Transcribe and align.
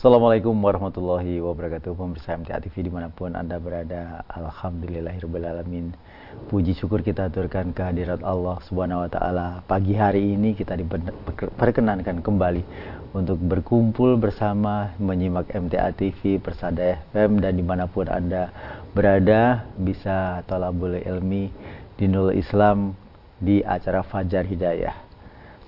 Assalamualaikum 0.00 0.56
warahmatullahi 0.64 1.44
wabarakatuh. 1.44 1.92
Pemirsa 1.92 2.32
MTA 2.32 2.56
TV 2.64 2.88
di 2.88 2.88
mana 2.88 3.12
pun 3.12 3.36
Anda 3.36 3.60
berada 3.60 4.24
Alhamdulillahirrahmanirrahim 4.32 5.92
Puji 6.48 6.72
syukur 6.72 7.04
kita 7.04 7.28
aturkan 7.28 7.76
kehadirat 7.76 8.24
Allah 8.24 8.56
Subhanahu 8.64 9.04
Wa 9.04 9.10
Taala. 9.12 9.60
Pagi 9.68 9.92
hari 9.92 10.40
ini 10.40 10.56
kita 10.56 10.72
diperkenankan 10.80 12.24
kembali 12.24 12.64
Untuk 13.12 13.44
berkumpul 13.44 14.16
bersama 14.16 14.96
Menyimak 14.96 15.52
MTA 15.52 15.92
TV, 15.92 16.40
Persada 16.40 16.96
FM 17.12 17.44
Dan 17.44 17.60
di 17.60 17.64
mana 17.68 17.84
pun 17.84 18.08
Anda 18.08 18.48
berada 18.96 19.68
Bisa 19.76 20.40
tolabul 20.48 20.96
ilmi 20.96 21.52
Dinul 22.00 22.32
Islam 22.40 22.96
Di 23.36 23.60
acara 23.60 24.00
Fajar 24.00 24.48
Hidayah 24.48 25.09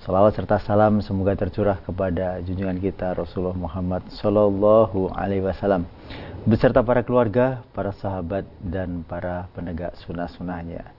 Salawat 0.03 0.35
serta 0.35 0.59
salam 0.59 0.99
semoga 0.99 1.31
tercurah 1.31 1.79
kepada 1.79 2.43
junjungan 2.43 2.75
kita 2.75 3.15
Rasulullah 3.15 3.55
Muhammad 3.55 4.03
Sallallahu 4.11 5.15
Alaihi 5.15 5.47
Wasallam 5.47 5.87
beserta 6.43 6.83
para 6.83 7.07
keluarga, 7.07 7.63
para 7.71 7.95
sahabat 7.95 8.43
dan 8.59 9.07
para 9.07 9.47
penegak 9.55 9.95
sunnah-sunnahnya. 10.03 10.91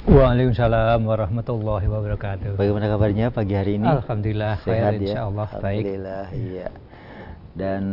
Waalaikumsalam 0.06 1.02
warahmatullahi 1.02 1.90
wabarakatuh. 1.90 2.62
Bagaimana 2.62 2.94
kabarnya 2.94 3.34
pagi 3.34 3.58
hari 3.58 3.82
ini? 3.82 3.90
Alhamdulillah 3.90 4.62
sehat 4.62 5.02
ya. 5.02 5.26
Allah 5.26 5.50
baik. 5.50 5.82
Alhamdulillah 5.82 6.26
iya. 6.30 6.68
Dan 7.56 7.84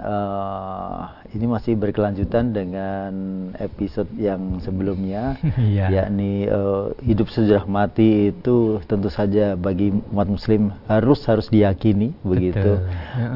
uh, 0.00 1.12
ini 1.36 1.44
masih 1.44 1.76
berkelanjutan 1.76 2.56
dengan 2.56 3.12
episode 3.60 4.08
yang 4.16 4.64
sebelumnya, 4.64 5.36
yeah. 5.60 5.92
yakni 5.92 6.48
uh, 6.48 6.96
hidup 7.04 7.28
sejarah 7.28 7.68
mati 7.68 8.32
itu 8.32 8.80
tentu 8.88 9.12
saja 9.12 9.52
bagi 9.52 9.92
umat 10.14 10.30
Muslim 10.30 10.72
harus 10.88 11.20
harus 11.28 11.52
diyakini 11.52 12.16
Betul. 12.24 12.30
begitu. 12.32 12.72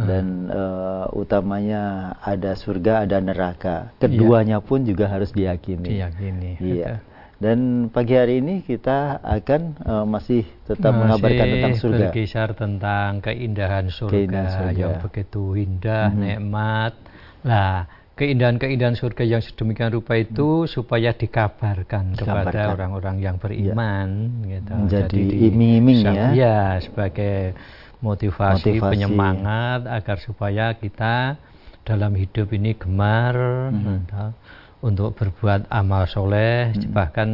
Dan 0.09 0.49
uh, 0.49 1.05
utamanya 1.13 2.17
ada 2.25 2.57
surga, 2.57 3.05
ada 3.05 3.21
neraka. 3.21 3.93
Keduanya 4.01 4.63
yeah. 4.63 4.65
pun 4.65 4.89
juga 4.89 5.05
harus 5.11 5.37
diyakini. 5.37 6.01
Diyakini. 6.01 6.53
Iya. 6.63 7.12
Dan 7.43 7.91
pagi 7.91 8.15
hari 8.15 8.39
ini 8.39 8.63
kita 8.63 9.19
akan 9.19 9.63
uh, 9.83 10.07
masih 10.07 10.47
tetap 10.63 10.95
masih 10.95 11.01
mengabarkan 11.03 11.47
tentang 11.51 11.75
surga. 11.75 11.99
Berkisar 12.07 12.49
tentang 12.55 13.19
keindahan 13.19 13.91
surga, 13.91 14.15
keindahan 14.15 14.71
surga. 14.71 14.79
yang 14.79 14.95
begitu 15.03 15.43
indah, 15.59 16.07
mm 16.07 16.15
-hmm. 16.15 16.23
nikmat. 16.23 16.95
Lah, 17.43 17.91
keindahan-keindahan 18.15 18.95
surga 18.95 19.27
yang 19.27 19.43
sedemikian 19.43 19.91
rupa 19.91 20.15
itu 20.15 20.63
hmm. 20.63 20.71
supaya 20.71 21.11
dikabarkan, 21.11 22.15
dikabarkan. 22.15 22.47
kepada 22.47 22.61
orang-orang 22.79 23.17
yang 23.19 23.37
beriman 23.43 24.39
ya. 24.47 24.63
gitu. 24.63 24.73
Jadi 24.87 25.23
iming-iming 25.51 25.99
ya. 26.07 26.27
Ya, 26.31 26.61
sebagai 26.79 27.59
motivasi, 27.99 28.79
motivasi 28.79 29.03
penyemangat 29.03 29.91
agar 29.91 30.23
supaya 30.23 30.79
kita 30.79 31.35
dalam 31.83 32.15
hidup 32.15 32.55
ini 32.55 32.79
gemar 32.79 33.35
mm 33.75 33.83
-hmm 33.83 34.53
untuk 34.83 35.15
berbuat 35.15 35.71
amal 35.71 36.11
soleh 36.11 36.75
hmm. 36.75 36.91
bahkan 36.91 37.29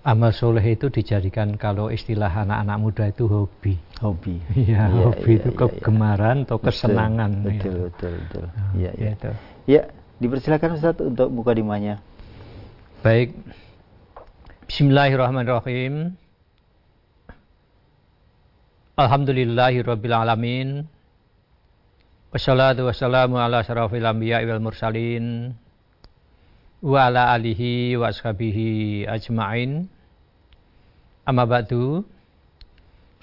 amal 0.00 0.32
soleh 0.32 0.64
itu 0.64 0.88
dijadikan 0.88 1.60
kalau 1.60 1.92
istilah 1.92 2.32
anak-anak 2.32 2.78
muda 2.80 3.04
itu 3.12 3.28
hobi 3.28 3.76
hobi 4.00 4.40
ya, 4.56 4.88
ya 4.88 5.04
hobi 5.12 5.36
ya, 5.36 5.38
itu 5.44 5.50
ya, 5.52 5.58
kegemaran 5.60 6.36
ya. 6.42 6.44
atau 6.48 6.58
kesenangan 6.58 7.30
betul 7.44 7.52
ya. 7.52 7.60
betul 7.60 7.82
betul, 7.84 8.12
betul. 8.24 8.44
ya 8.80 8.90
ya 8.96 9.10
itu. 9.12 9.30
ya 9.68 9.82
dipersilakan 10.16 10.70
Ustaz 10.80 10.96
untuk 11.04 11.28
buka 11.28 11.52
dimanya 11.52 12.00
baik 13.04 13.36
Bismillahirrahmanirrahim 14.66 16.16
Alhamdulillahirrabbilalamin 18.96 20.88
Wassalatu 22.32 22.88
wassalamu 22.88 23.36
ala 23.36 23.60
syarafil 23.60 24.08
anbiya 24.08 24.40
wal 24.48 24.64
mursalin 24.64 25.52
wa 26.84 27.08
ala 27.08 27.32
alihi 27.32 27.96
wa 27.96 28.12
ashabihi 28.12 29.06
ajma'in 29.08 29.88
amma 31.24 31.44
ba'du 31.44 32.04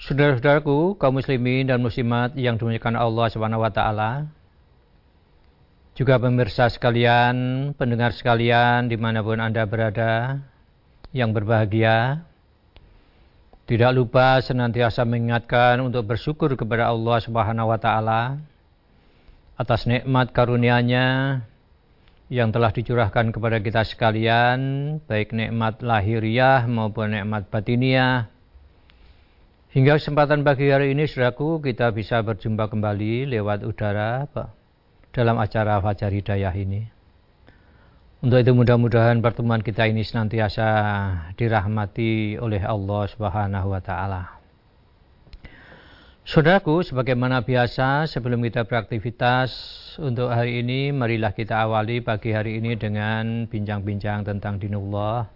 Saudara-saudaraku, 0.04 1.00
kaum 1.00 1.16
muslimin 1.16 1.64
dan 1.64 1.80
muslimat 1.80 2.36
yang 2.36 2.60
dimuliakan 2.60 2.92
Allah 2.92 3.24
Subhanahu 3.32 3.64
wa 3.64 3.72
taala. 3.72 4.28
Juga 5.96 6.20
pemirsa 6.20 6.68
sekalian, 6.68 7.70
pendengar 7.72 8.12
sekalian 8.12 8.90
di 8.90 9.00
mana 9.00 9.24
pun 9.24 9.40
Anda 9.40 9.64
berada, 9.64 10.44
yang 11.14 11.30
berbahagia. 11.30 12.26
Tidak 13.64 13.90
lupa 13.96 14.42
senantiasa 14.44 15.08
mengingatkan 15.08 15.80
untuk 15.80 16.04
bersyukur 16.04 16.52
kepada 16.52 16.92
Allah 16.92 17.24
Subhanahu 17.24 17.72
wa 17.72 17.78
taala 17.80 18.36
atas 19.56 19.88
nikmat 19.88 20.34
karunia-Nya 20.36 21.40
yang 22.34 22.50
telah 22.50 22.74
dicurahkan 22.74 23.30
kepada 23.30 23.62
kita 23.62 23.86
sekalian, 23.86 24.58
baik 25.06 25.30
nikmat 25.30 25.78
lahiriah 25.86 26.66
maupun 26.66 27.14
nikmat 27.14 27.46
batiniah. 27.46 28.26
Hingga 29.70 30.02
kesempatan 30.02 30.42
pagi 30.42 30.66
hari 30.66 30.98
ini, 30.98 31.06
saudaraku, 31.06 31.62
kita 31.62 31.94
bisa 31.94 32.18
berjumpa 32.26 32.66
kembali 32.66 33.30
lewat 33.30 33.62
udara 33.62 34.26
apa, 34.26 34.50
dalam 35.14 35.38
acara 35.38 35.78
Fajar 35.78 36.10
Hidayah 36.10 36.54
ini. 36.58 36.90
Untuk 38.18 38.42
itu 38.42 38.50
mudah-mudahan 38.50 39.22
pertemuan 39.22 39.62
kita 39.62 39.86
ini 39.86 40.02
senantiasa 40.02 40.66
dirahmati 41.38 42.34
oleh 42.42 42.66
Allah 42.66 43.02
Subhanahu 43.14 43.70
wa 43.70 43.82
taala. 43.84 44.43
Saudaraku, 46.24 46.80
sebagaimana 46.80 47.44
biasa 47.44 48.08
sebelum 48.08 48.40
kita 48.40 48.64
beraktivitas 48.64 49.52
untuk 50.00 50.32
hari 50.32 50.64
ini, 50.64 50.88
marilah 50.88 51.36
kita 51.36 51.52
awali 51.68 52.00
pagi 52.00 52.32
hari 52.32 52.64
ini 52.64 52.80
dengan 52.80 53.44
bincang-bincang 53.44 54.24
tentang 54.24 54.56
dinullah. 54.56 55.28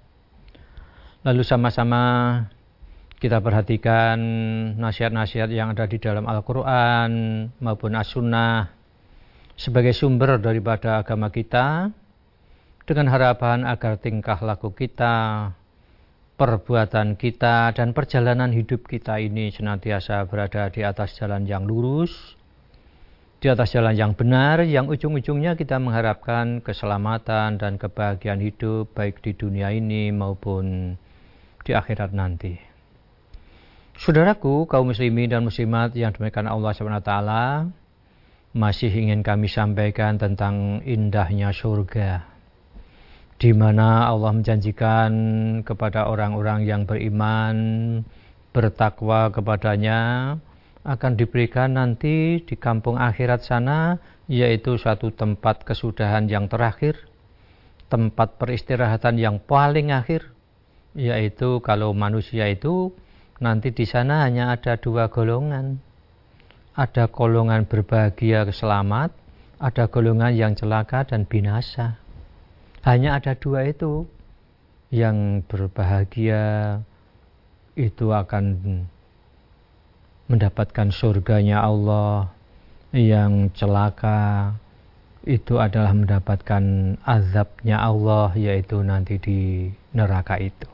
Lalu 1.28 1.44
sama-sama 1.44 2.04
kita 3.20 3.36
perhatikan 3.36 4.16
nasihat-nasihat 4.80 5.52
yang 5.52 5.76
ada 5.76 5.84
di 5.84 6.00
dalam 6.00 6.24
Al-Quran 6.24 7.10
maupun 7.60 7.92
As-Sunnah 7.92 8.72
sebagai 9.60 9.92
sumber 9.92 10.40
daripada 10.40 11.04
agama 11.04 11.28
kita 11.28 11.92
dengan 12.88 13.12
harapan 13.12 13.68
agar 13.68 14.00
tingkah 14.00 14.40
laku 14.40 14.72
kita 14.72 15.52
perbuatan 16.38 17.18
kita 17.18 17.74
dan 17.74 17.90
perjalanan 17.90 18.54
hidup 18.54 18.86
kita 18.86 19.18
ini 19.18 19.50
senantiasa 19.50 20.22
berada 20.30 20.70
di 20.70 20.86
atas 20.86 21.18
jalan 21.18 21.42
yang 21.42 21.66
lurus, 21.66 22.38
di 23.42 23.50
atas 23.50 23.74
jalan 23.74 23.98
yang 23.98 24.14
benar, 24.14 24.62
yang 24.62 24.86
ujung-ujungnya 24.86 25.58
kita 25.58 25.82
mengharapkan 25.82 26.62
keselamatan 26.62 27.58
dan 27.58 27.74
kebahagiaan 27.74 28.38
hidup 28.38 28.86
baik 28.94 29.18
di 29.18 29.34
dunia 29.34 29.74
ini 29.74 30.14
maupun 30.14 30.94
di 31.66 31.74
akhirat 31.74 32.14
nanti. 32.14 32.54
Saudaraku, 33.98 34.70
kaum 34.70 34.94
muslimin 34.94 35.26
dan 35.26 35.42
muslimat 35.42 35.90
yang 35.98 36.14
demikian 36.14 36.46
Allah 36.46 36.70
SWT, 36.70 37.12
masih 38.54 38.94
ingin 38.94 39.26
kami 39.26 39.50
sampaikan 39.50 40.22
tentang 40.22 40.86
indahnya 40.86 41.50
surga 41.50 42.37
di 43.38 43.54
mana 43.54 44.10
Allah 44.10 44.34
menjanjikan 44.34 45.10
kepada 45.62 46.10
orang-orang 46.10 46.66
yang 46.66 46.82
beriman, 46.90 47.56
bertakwa 48.50 49.30
kepadanya, 49.30 50.34
akan 50.82 51.12
diberikan 51.14 51.78
nanti 51.78 52.42
di 52.42 52.54
kampung 52.58 52.98
akhirat 52.98 53.46
sana, 53.46 54.02
yaitu 54.26 54.74
suatu 54.74 55.14
tempat 55.14 55.62
kesudahan 55.62 56.26
yang 56.26 56.50
terakhir, 56.50 56.98
tempat 57.86 58.42
peristirahatan 58.42 59.22
yang 59.22 59.38
paling 59.38 59.94
akhir, 59.94 60.34
yaitu 60.98 61.62
kalau 61.62 61.94
manusia 61.94 62.50
itu 62.50 62.90
nanti 63.38 63.70
di 63.70 63.86
sana 63.86 64.26
hanya 64.26 64.50
ada 64.50 64.74
dua 64.82 65.06
golongan. 65.06 65.78
Ada 66.74 67.10
golongan 67.10 67.70
berbahagia 67.70 68.50
selamat, 68.50 69.14
ada 69.62 69.86
golongan 69.86 70.34
yang 70.34 70.52
celaka 70.58 71.06
dan 71.06 71.22
binasa. 71.26 72.07
Hanya 72.86 73.18
ada 73.18 73.34
dua 73.34 73.66
itu 73.66 74.06
yang 74.88 75.44
berbahagia 75.44 76.78
itu 77.78 78.10
akan 78.10 78.44
mendapatkan 80.28 80.88
surganya 80.92 81.64
Allah 81.64 82.32
yang 82.92 83.52
celaka 83.52 84.52
itu 85.28 85.60
adalah 85.60 85.92
mendapatkan 85.92 86.96
azabnya 87.04 87.84
Allah 87.84 88.32
yaitu 88.32 88.80
nanti 88.80 89.20
di 89.20 89.68
neraka 89.92 90.40
itu. 90.40 90.68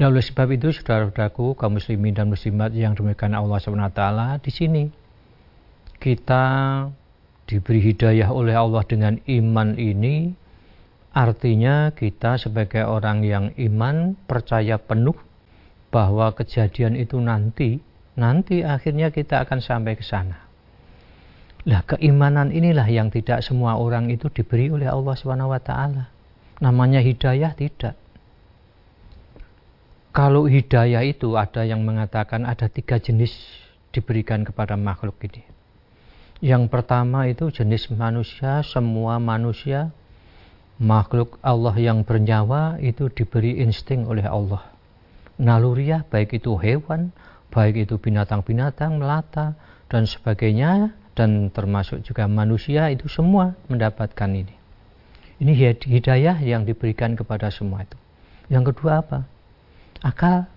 Nah 0.00 0.08
oleh 0.08 0.24
sebab 0.24 0.48
itu 0.56 0.72
saudara-saudaraku 0.72 1.52
kaum 1.54 1.76
muslimin 1.76 2.16
dan 2.16 2.32
muslimat 2.32 2.72
yang 2.72 2.96
demikian 2.96 3.36
Allah 3.36 3.60
SWT 3.60 4.02
di 4.40 4.50
sini 4.50 4.84
kita 6.00 6.44
diberi 7.44 7.80
hidayah 7.92 8.32
oleh 8.32 8.56
Allah 8.56 8.82
dengan 8.88 9.20
iman 9.28 9.76
ini 9.76 10.32
artinya 11.12 11.92
kita 11.92 12.40
sebagai 12.40 12.88
orang 12.88 13.24
yang 13.24 13.44
iman 13.56 14.16
percaya 14.26 14.80
penuh 14.80 15.16
bahwa 15.92 16.32
kejadian 16.32 16.96
itu 16.96 17.20
nanti 17.20 17.84
nanti 18.16 18.64
akhirnya 18.64 19.12
kita 19.12 19.44
akan 19.44 19.60
sampai 19.60 19.96
ke 19.96 20.04
sana. 20.04 20.48
Lah 21.62 21.86
keimanan 21.86 22.50
inilah 22.50 22.88
yang 22.90 23.12
tidak 23.12 23.44
semua 23.46 23.78
orang 23.78 24.10
itu 24.10 24.26
diberi 24.32 24.72
oleh 24.72 24.90
Allah 24.90 25.14
taala. 25.62 26.10
Namanya 26.58 26.98
hidayah 26.98 27.54
tidak. 27.54 27.94
Kalau 30.12 30.44
hidayah 30.44 31.00
itu 31.06 31.38
ada 31.40 31.64
yang 31.64 31.86
mengatakan 31.86 32.44
ada 32.44 32.68
tiga 32.68 33.00
jenis 33.00 33.32
diberikan 33.94 34.44
kepada 34.44 34.76
makhluk 34.76 35.16
ini. 35.24 35.44
Yang 36.42 36.68
pertama 36.74 37.30
itu 37.30 37.48
jenis 37.54 37.86
manusia, 37.94 38.66
semua 38.66 39.22
manusia, 39.22 39.94
makhluk 40.82 41.38
Allah 41.46 41.78
yang 41.78 42.02
bernyawa 42.02 42.82
itu 42.82 43.06
diberi 43.06 43.62
insting 43.62 44.02
oleh 44.10 44.26
Allah. 44.26 44.66
Naluriah 45.38 46.02
baik 46.02 46.42
itu 46.42 46.58
hewan, 46.58 47.14
baik 47.54 47.86
itu 47.86 48.02
binatang-binatang, 48.02 48.98
melata, 48.98 49.54
dan 49.86 50.10
sebagainya, 50.10 50.90
dan 51.14 51.54
termasuk 51.54 52.02
juga 52.02 52.26
manusia 52.26 52.90
itu 52.90 53.06
semua 53.06 53.54
mendapatkan 53.70 54.26
ini. 54.26 54.54
Ini 55.38 55.78
hidayah 55.86 56.42
yang 56.42 56.66
diberikan 56.66 57.14
kepada 57.14 57.50
semua 57.54 57.86
itu. 57.86 57.98
Yang 58.50 58.74
kedua 58.74 59.06
apa? 59.06 59.26
Akal. 60.02 60.50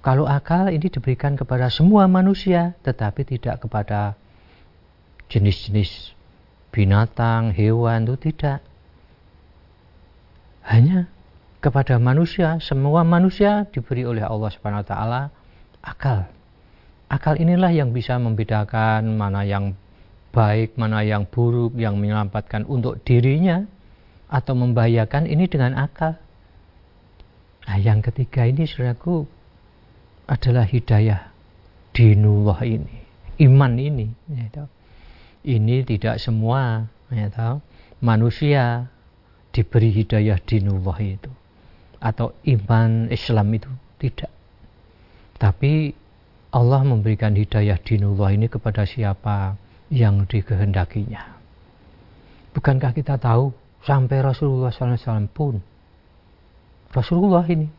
Kalau 0.00 0.24
akal 0.24 0.72
ini 0.72 0.88
diberikan 0.88 1.36
kepada 1.36 1.68
semua 1.68 2.08
manusia, 2.08 2.72
tetapi 2.80 3.28
tidak 3.28 3.60
kepada 3.60 4.16
jenis-jenis 5.28 6.16
binatang, 6.72 7.52
hewan 7.52 8.08
itu 8.08 8.32
tidak. 8.32 8.69
Hanya 10.70 11.10
kepada 11.58 11.98
manusia, 11.98 12.62
semua 12.62 13.02
manusia 13.02 13.66
diberi 13.74 14.06
oleh 14.06 14.22
Allah 14.22 14.50
Subhanahu 14.54 14.86
wa 14.86 14.88
taala 14.88 15.22
akal. 15.82 16.30
Akal 17.10 17.42
inilah 17.42 17.74
yang 17.74 17.90
bisa 17.90 18.14
membedakan 18.22 19.18
mana 19.18 19.42
yang 19.42 19.74
baik, 20.30 20.78
mana 20.78 21.02
yang 21.02 21.26
buruk, 21.26 21.74
yang 21.74 21.98
menyelamatkan 21.98 22.62
untuk 22.70 23.02
dirinya 23.02 23.66
atau 24.30 24.54
membahayakan 24.54 25.26
ini 25.26 25.50
dengan 25.50 25.74
akal. 25.74 26.14
Nah, 27.66 27.78
yang 27.82 27.98
ketiga 27.98 28.46
ini 28.46 28.62
saudaraku 28.62 29.26
adalah 30.30 30.62
hidayah 30.70 31.34
dinullah 31.90 32.62
ini, 32.62 32.96
iman 33.42 33.74
ini. 33.74 34.06
Ya, 34.30 34.70
ini 35.42 35.82
tidak 35.82 36.22
semua 36.22 36.86
ya 37.10 37.58
manusia 37.98 38.86
diberi 39.50 39.90
hidayah 39.90 40.38
dinullah 40.42 40.98
itu. 41.02 41.30
Atau 42.00 42.34
iman 42.46 43.10
Islam 43.12 43.48
itu. 43.54 43.70
Tidak. 44.00 44.32
Tapi 45.36 45.92
Allah 46.50 46.82
memberikan 46.82 47.36
hidayah 47.36 47.78
dinullah 47.78 48.34
ini 48.34 48.50
kepada 48.50 48.82
siapa 48.82 49.54
yang 49.92 50.24
dikehendakinya. 50.24 51.38
Bukankah 52.50 52.90
kita 52.90 53.14
tahu 53.20 53.54
sampai 53.86 54.18
Rasulullah 54.20 54.74
SAW 54.74 55.30
pun 55.30 55.62
Rasulullah 56.90 57.46
ini 57.46 57.70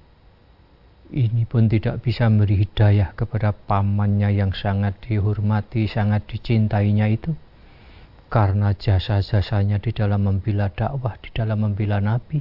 ini 1.12 1.44
pun 1.44 1.67
tidak 1.67 2.00
bisa 2.00 2.31
memberi 2.31 2.63
hidayah 2.63 3.12
kepada 3.12 3.51
pamannya 3.51 4.31
yang 4.31 4.56
sangat 4.56 4.95
dihormati, 5.03 5.83
sangat 5.91 6.24
dicintainya 6.24 7.12
itu 7.12 7.35
karena 8.31 8.72
jasa-jasanya 8.72 9.83
di 9.83 9.92
dalam 9.92 10.24
membela 10.24 10.72
dakwah, 10.72 11.19
di 11.19 11.28
dalam 11.36 11.68
membela 11.68 12.00
Nabi. 12.00 12.39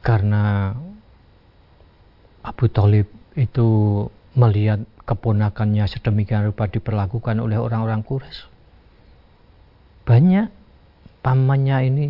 Karena 0.00 0.72
Abu 2.40 2.72
Talib 2.72 3.12
itu 3.36 3.68
melihat 4.32 4.80
keponakannya 5.04 5.84
sedemikian 5.84 6.48
rupa 6.48 6.64
diperlakukan 6.64 7.36
oleh 7.44 7.60
orang-orang 7.60 8.00
Quraisy. 8.00 8.48
Banyak 10.08 10.48
pamannya 11.20 11.78
ini 11.84 12.06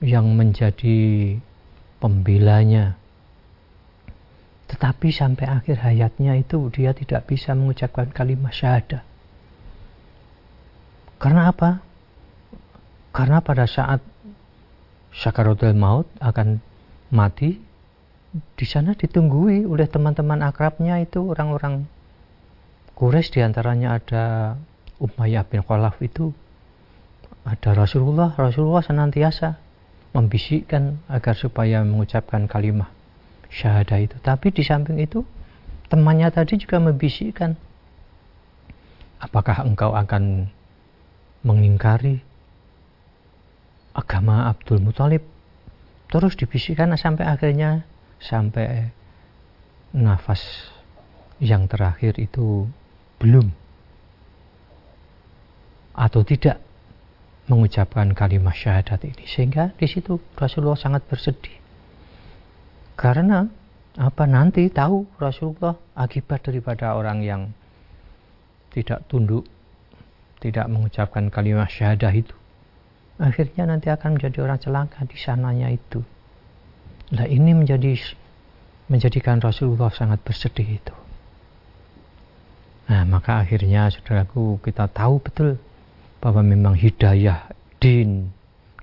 yang 0.00 0.32
menjadi 0.32 1.36
pembelanya. 2.00 2.96
Tetapi 4.72 5.12
sampai 5.12 5.52
akhir 5.52 5.84
hayatnya 5.84 6.40
itu 6.40 6.72
dia 6.72 6.96
tidak 6.96 7.28
bisa 7.28 7.52
mengucapkan 7.52 8.08
kalimat 8.08 8.56
syahadah 8.56 9.04
karena 11.24 11.48
apa? 11.48 11.80
Karena 13.16 13.40
pada 13.40 13.64
saat 13.64 14.04
sakaratul 15.16 15.72
maut 15.72 16.04
akan 16.20 16.60
mati, 17.08 17.56
di 18.34 18.66
sana 18.68 18.92
ditunggui 18.92 19.64
oleh 19.64 19.88
teman-teman 19.88 20.44
akrabnya 20.44 21.00
itu 21.00 21.24
orang-orang 21.24 21.88
Quraisy 22.92 23.32
di 23.32 23.40
antaranya 23.40 23.96
ada 23.96 24.24
Umayyah 25.00 25.48
bin 25.48 25.64
Khalaf 25.64 25.96
itu. 26.04 26.36
Ada 27.48 27.72
Rasulullah. 27.72 28.36
Rasulullah 28.36 28.84
senantiasa 28.84 29.56
membisikkan 30.12 31.00
agar 31.08 31.40
supaya 31.40 31.80
mengucapkan 31.82 32.44
kalimat 32.44 32.92
syahadah 33.48 33.96
itu. 33.96 34.16
Tapi 34.20 34.52
di 34.52 34.60
samping 34.60 35.00
itu 35.00 35.24
temannya 35.88 36.28
tadi 36.28 36.60
juga 36.60 36.78
membisikkan. 36.84 37.56
Apakah 39.24 39.64
engkau 39.64 39.96
akan 39.96 40.52
mengingkari 41.44 42.24
agama 43.94 44.50
Abdul 44.50 44.82
Muthalib. 44.82 45.22
Terus 46.10 46.34
dibisikkan 46.34 46.96
sampai 46.96 47.24
akhirnya 47.28 47.84
sampai 48.18 48.90
nafas 49.94 50.42
yang 51.38 51.68
terakhir 51.70 52.18
itu 52.18 52.66
belum 53.20 53.50
atau 55.94 56.26
tidak 56.26 56.58
mengucapkan 57.46 58.10
kalimat 58.16 58.56
syahadat 58.56 59.04
ini. 59.04 59.24
Sehingga 59.28 59.76
di 59.76 59.86
situ 59.86 60.18
Rasulullah 60.34 60.78
sangat 60.78 61.06
bersedih. 61.06 61.54
Karena 62.94 63.46
apa 63.94 64.24
nanti 64.26 64.66
tahu 64.70 65.06
Rasulullah 65.18 65.78
akibat 65.94 66.50
daripada 66.50 66.98
orang 66.98 67.22
yang 67.22 67.42
tidak 68.74 69.06
tunduk 69.06 69.46
tidak 70.44 70.68
mengucapkan 70.68 71.32
kalimat 71.32 71.72
syahadah 71.72 72.12
itu. 72.12 72.36
Akhirnya 73.16 73.64
nanti 73.64 73.88
akan 73.88 74.20
menjadi 74.20 74.44
orang 74.44 74.60
celaka 74.60 75.08
di 75.08 75.16
sananya 75.16 75.72
itu. 75.72 76.04
Nah 77.16 77.24
ini 77.24 77.56
menjadi 77.56 77.96
menjadikan 78.92 79.40
Rasulullah 79.40 79.88
sangat 79.88 80.20
bersedih 80.20 80.84
itu. 80.84 80.94
Nah 82.92 83.08
maka 83.08 83.40
akhirnya 83.40 83.88
saudaraku 83.88 84.60
kita 84.60 84.92
tahu 84.92 85.16
betul 85.24 85.56
bahwa 86.20 86.44
memang 86.44 86.76
hidayah 86.76 87.48
din 87.80 88.28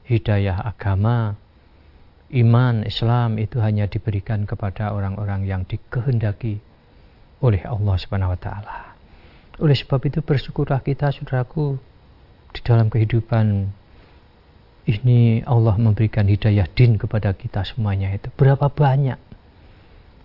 hidayah 0.09 0.57
agama 0.65 1.37
iman 2.33 2.87
Islam 2.87 3.37
itu 3.37 3.61
hanya 3.61 3.85
diberikan 3.85 4.49
kepada 4.49 4.95
orang-orang 4.95 5.45
yang 5.45 5.61
dikehendaki 5.67 6.57
oleh 7.43 7.61
Allah 7.67 7.95
Subhanahu 7.99 8.33
wa 8.33 8.39
taala. 8.39 8.90
Oleh 9.61 9.77
sebab 9.77 10.01
itu 10.09 10.25
bersyukurlah 10.25 10.81
kita 10.81 11.13
saudaraku 11.13 11.77
di 12.51 12.59
dalam 12.65 12.89
kehidupan 12.89 13.69
ini 14.89 15.45
Allah 15.45 15.77
memberikan 15.77 16.25
hidayah 16.25 16.65
din 16.73 16.97
kepada 16.97 17.37
kita 17.37 17.61
semuanya 17.61 18.09
itu. 18.09 18.33
Berapa 18.33 18.73
banyak 18.73 19.21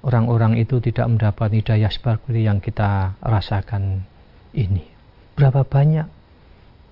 orang-orang 0.00 0.56
itu 0.56 0.80
tidak 0.80 1.06
mendapat 1.12 1.52
hidayah 1.52 1.92
seperti 1.92 2.48
yang 2.48 2.64
kita 2.64 3.20
rasakan 3.20 4.08
ini. 4.56 4.88
Berapa 5.36 5.68
banyak 5.68 6.08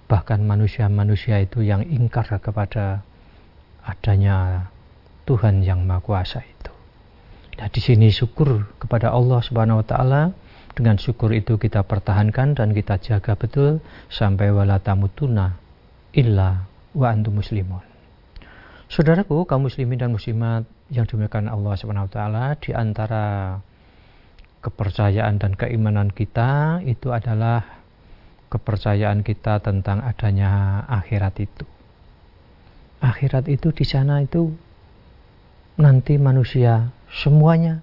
bahkan 0.05 0.45
manusia-manusia 0.45 1.41
itu 1.41 1.65
yang 1.65 1.81
ingkar 1.81 2.29
kepada 2.29 3.01
adanya 3.81 4.69
Tuhan 5.25 5.65
yang 5.65 5.89
Maha 5.89 6.05
Kuasa 6.05 6.45
itu. 6.45 6.73
Nah, 7.57 7.73
di 7.73 7.81
sini 7.81 8.13
syukur 8.13 8.69
kepada 8.77 9.15
Allah 9.17 9.41
Subhanahu 9.41 9.81
wa 9.81 9.87
taala 9.87 10.23
dengan 10.75 10.99
syukur 10.99 11.31
itu 11.31 11.55
kita 11.57 11.87
pertahankan 11.87 12.59
dan 12.59 12.75
kita 12.75 12.99
jaga 12.99 13.39
betul 13.39 13.79
sampai 14.11 14.51
wala 14.51 14.83
tamutuna 14.83 15.55
illa 16.11 16.67
wa 16.95 17.07
antum 17.11 17.39
muslimun. 17.39 17.83
Saudaraku, 18.91 19.49
kaum 19.49 19.67
muslimin 19.67 19.99
dan 19.99 20.13
muslimat 20.13 20.69
yang 20.93 21.09
dimuliakan 21.09 21.49
Allah 21.49 21.73
SWT 21.75 22.19
di 22.61 22.71
antara 22.77 23.59
kepercayaan 24.61 25.41
dan 25.41 25.57
keimanan 25.57 26.13
kita 26.13 26.79
itu 26.85 27.11
adalah 27.11 27.65
kepercayaan 28.53 29.27
kita 29.27 29.59
tentang 29.65 29.99
adanya 30.05 30.85
akhirat 30.87 31.35
itu. 31.43 31.67
Akhirat 33.03 33.51
itu 33.51 33.75
di 33.75 33.83
sana 33.83 34.23
itu 34.23 34.55
nanti 35.75 36.15
manusia 36.17 36.95
semuanya 37.11 37.83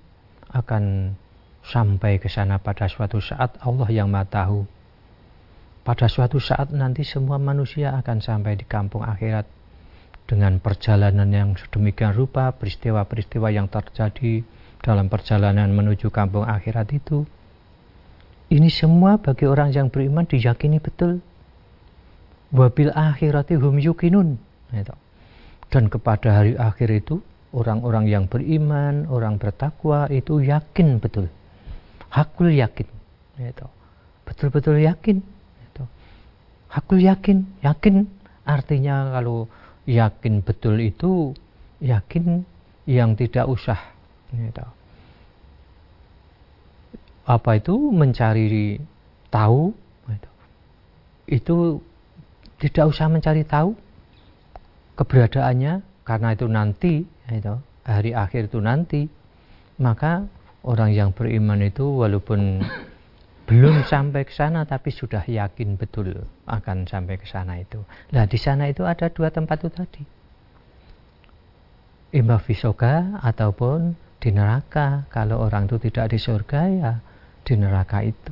akan 0.56 1.14
sampai 1.66 2.18
ke 2.18 2.28
sana 2.28 2.58
pada 2.58 2.90
suatu 2.90 3.22
saat 3.22 3.58
Allah 3.62 3.90
yang 3.90 4.10
Maha 4.10 4.26
tahu. 4.28 4.66
Pada 5.82 6.06
suatu 6.06 6.38
saat 6.38 6.70
nanti 6.70 7.02
semua 7.02 7.42
manusia 7.42 7.98
akan 7.98 8.22
sampai 8.22 8.54
di 8.58 8.66
kampung 8.70 9.02
akhirat 9.02 9.50
dengan 10.30 10.62
perjalanan 10.62 11.30
yang 11.34 11.50
sedemikian 11.58 12.14
rupa, 12.14 12.54
peristiwa-peristiwa 12.54 13.50
yang 13.50 13.66
terjadi 13.66 14.46
dalam 14.82 15.10
perjalanan 15.10 15.74
menuju 15.74 16.14
kampung 16.14 16.46
akhirat 16.46 16.90
itu 16.94 17.26
ini 18.52 18.68
semua 18.68 19.16
bagi 19.16 19.48
orang 19.48 19.72
yang 19.72 19.88
beriman 19.88 20.28
diyakini 20.28 20.84
betul. 20.84 21.24
Wabil 22.52 22.92
akhirati 22.92 23.56
hum 23.56 23.80
yukinun. 23.80 24.36
Dan 25.72 25.88
kepada 25.88 26.36
hari 26.36 26.60
akhir 26.60 26.92
itu, 26.92 27.24
orang-orang 27.56 28.12
yang 28.12 28.28
beriman, 28.28 29.08
orang 29.08 29.40
bertakwa 29.40 30.12
itu 30.12 30.44
yakin 30.44 31.00
betul. 31.00 31.32
Hakul 32.12 32.52
yakin. 32.52 32.88
Gitu. 33.40 33.66
Betul-betul 34.28 34.84
yakin. 34.84 35.24
Gitu. 35.64 35.84
Hakul 36.68 37.00
yakin. 37.00 37.48
Yakin 37.64 38.06
artinya 38.44 39.16
kalau 39.16 39.48
yakin 39.88 40.44
betul 40.44 40.78
itu 40.84 41.32
yakin 41.80 42.44
yang 42.84 43.16
tidak 43.16 43.48
usah. 43.48 43.80
Gitu 44.36 44.64
apa 47.32 47.52
itu 47.62 47.76
mencari 47.94 48.82
tahu 49.30 49.72
itu 51.32 51.80
tidak 52.60 52.86
usah 52.92 53.08
mencari 53.08 53.48
tahu 53.48 53.72
keberadaannya 55.00 56.04
karena 56.04 56.30
itu 56.36 56.46
nanti 56.52 56.94
itu 57.32 57.56
hari 57.88 58.12
akhir 58.12 58.52
itu 58.52 58.60
nanti 58.60 59.08
maka 59.80 60.28
orang 60.62 60.94
yang 60.94 61.10
beriman 61.14 61.62
itu 61.62 61.86
walaupun 61.86 62.62
belum 63.50 63.84
sampai 63.84 64.24
ke 64.24 64.34
sana 64.34 64.64
tapi 64.64 64.94
sudah 64.94 65.26
yakin 65.28 65.76
betul 65.76 66.24
akan 66.48 66.88
sampai 66.88 67.18
ke 67.20 67.28
sana 67.28 67.60
itu. 67.60 67.82
Nah 68.14 68.24
di 68.30 68.38
sana 68.40 68.70
itu 68.70 68.86
ada 68.88 69.10
dua 69.12 69.34
tempat 69.34 69.66
itu 69.66 69.72
tadi. 69.74 70.04
Imba 72.12 72.40
visoga 72.44 73.20
ataupun 73.24 73.96
di 74.20 74.30
neraka. 74.36 75.08
Kalau 75.10 75.42
orang 75.42 75.66
itu 75.68 75.80
tidak 75.90 76.12
di 76.12 76.20
surga 76.20 76.62
ya 76.70 76.94
di 77.44 77.54
neraka 77.58 78.04
itu. 78.04 78.32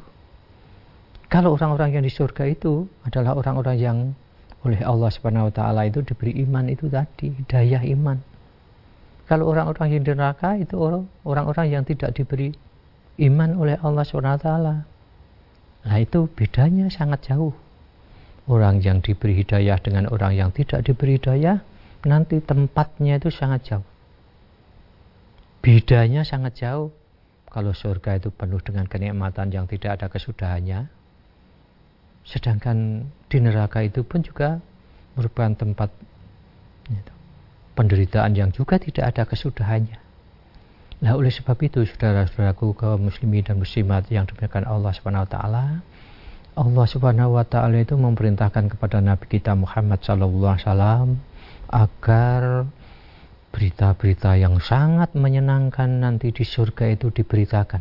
Kalau 1.30 1.54
orang-orang 1.54 2.00
yang 2.00 2.04
di 2.06 2.12
surga 2.12 2.50
itu 2.50 2.90
adalah 3.06 3.38
orang-orang 3.38 3.78
yang 3.78 3.98
oleh 4.66 4.82
Allah 4.84 5.10
Subhanahu 5.14 5.48
wa 5.48 5.54
taala 5.54 5.88
itu 5.88 6.02
diberi 6.04 6.36
iman 6.44 6.68
itu 6.68 6.92
tadi, 6.92 7.32
daya 7.48 7.80
iman. 7.86 8.18
Kalau 9.30 9.46
orang-orang 9.46 9.94
yang 9.94 10.02
di 10.02 10.10
neraka 10.18 10.58
itu 10.58 10.74
orang-orang 11.22 11.70
yang 11.70 11.84
tidak 11.86 12.18
diberi 12.18 12.50
iman 13.22 13.54
oleh 13.62 13.78
Allah 13.78 14.02
taala. 14.42 14.76
Nah, 15.86 15.98
itu 16.02 16.26
bedanya 16.34 16.90
sangat 16.90 17.30
jauh. 17.30 17.54
Orang 18.50 18.82
yang 18.82 19.06
diberi 19.06 19.38
hidayah 19.38 19.78
dengan 19.78 20.10
orang 20.10 20.34
yang 20.34 20.50
tidak 20.50 20.82
diberi 20.82 21.22
hidayah 21.22 21.62
nanti 22.10 22.42
tempatnya 22.42 23.22
itu 23.22 23.30
sangat 23.30 23.70
jauh. 23.70 23.88
Bedanya 25.62 26.26
sangat 26.26 26.58
jauh. 26.58 26.90
Kalau 27.54 27.74
surga 27.74 28.18
itu 28.18 28.34
penuh 28.34 28.62
dengan 28.66 28.90
kenikmatan 28.90 29.54
yang 29.54 29.66
tidak 29.66 29.98
ada 29.98 30.06
kesudahannya, 30.10 30.86
sedangkan 32.26 33.10
di 33.26 33.38
neraka 33.42 33.82
itu 33.82 34.06
pun 34.06 34.22
juga 34.22 34.62
merupakan 35.18 35.54
tempat 35.58 35.90
penderitaan 37.80 38.36
yang 38.36 38.52
juga 38.52 38.76
tidak 38.76 39.16
ada 39.16 39.24
kesudahannya. 39.24 39.96
Nah 41.00 41.16
oleh 41.16 41.32
sebab 41.32 41.56
itu 41.64 41.88
saudara-saudaraku 41.88 42.76
kaum 42.76 43.08
muslimin 43.08 43.40
dan 43.40 43.56
muslimat 43.56 44.04
yang 44.12 44.28
demikian 44.28 44.68
Allah 44.68 44.92
Subhanahu 44.92 45.24
wa 45.24 45.32
taala 45.32 45.66
Allah 46.60 46.86
Subhanahu 46.92 47.40
wa 47.40 47.48
taala 47.48 47.80
itu 47.80 47.96
memerintahkan 47.96 48.76
kepada 48.76 49.00
Nabi 49.00 49.32
kita 49.32 49.56
Muhammad 49.56 50.04
wasallam 50.04 51.24
agar 51.72 52.68
berita-berita 53.56 54.36
yang 54.36 54.60
sangat 54.60 55.16
menyenangkan 55.16 56.04
nanti 56.04 56.36
di 56.36 56.44
surga 56.44 56.92
itu 56.92 57.16
diberitakan 57.16 57.80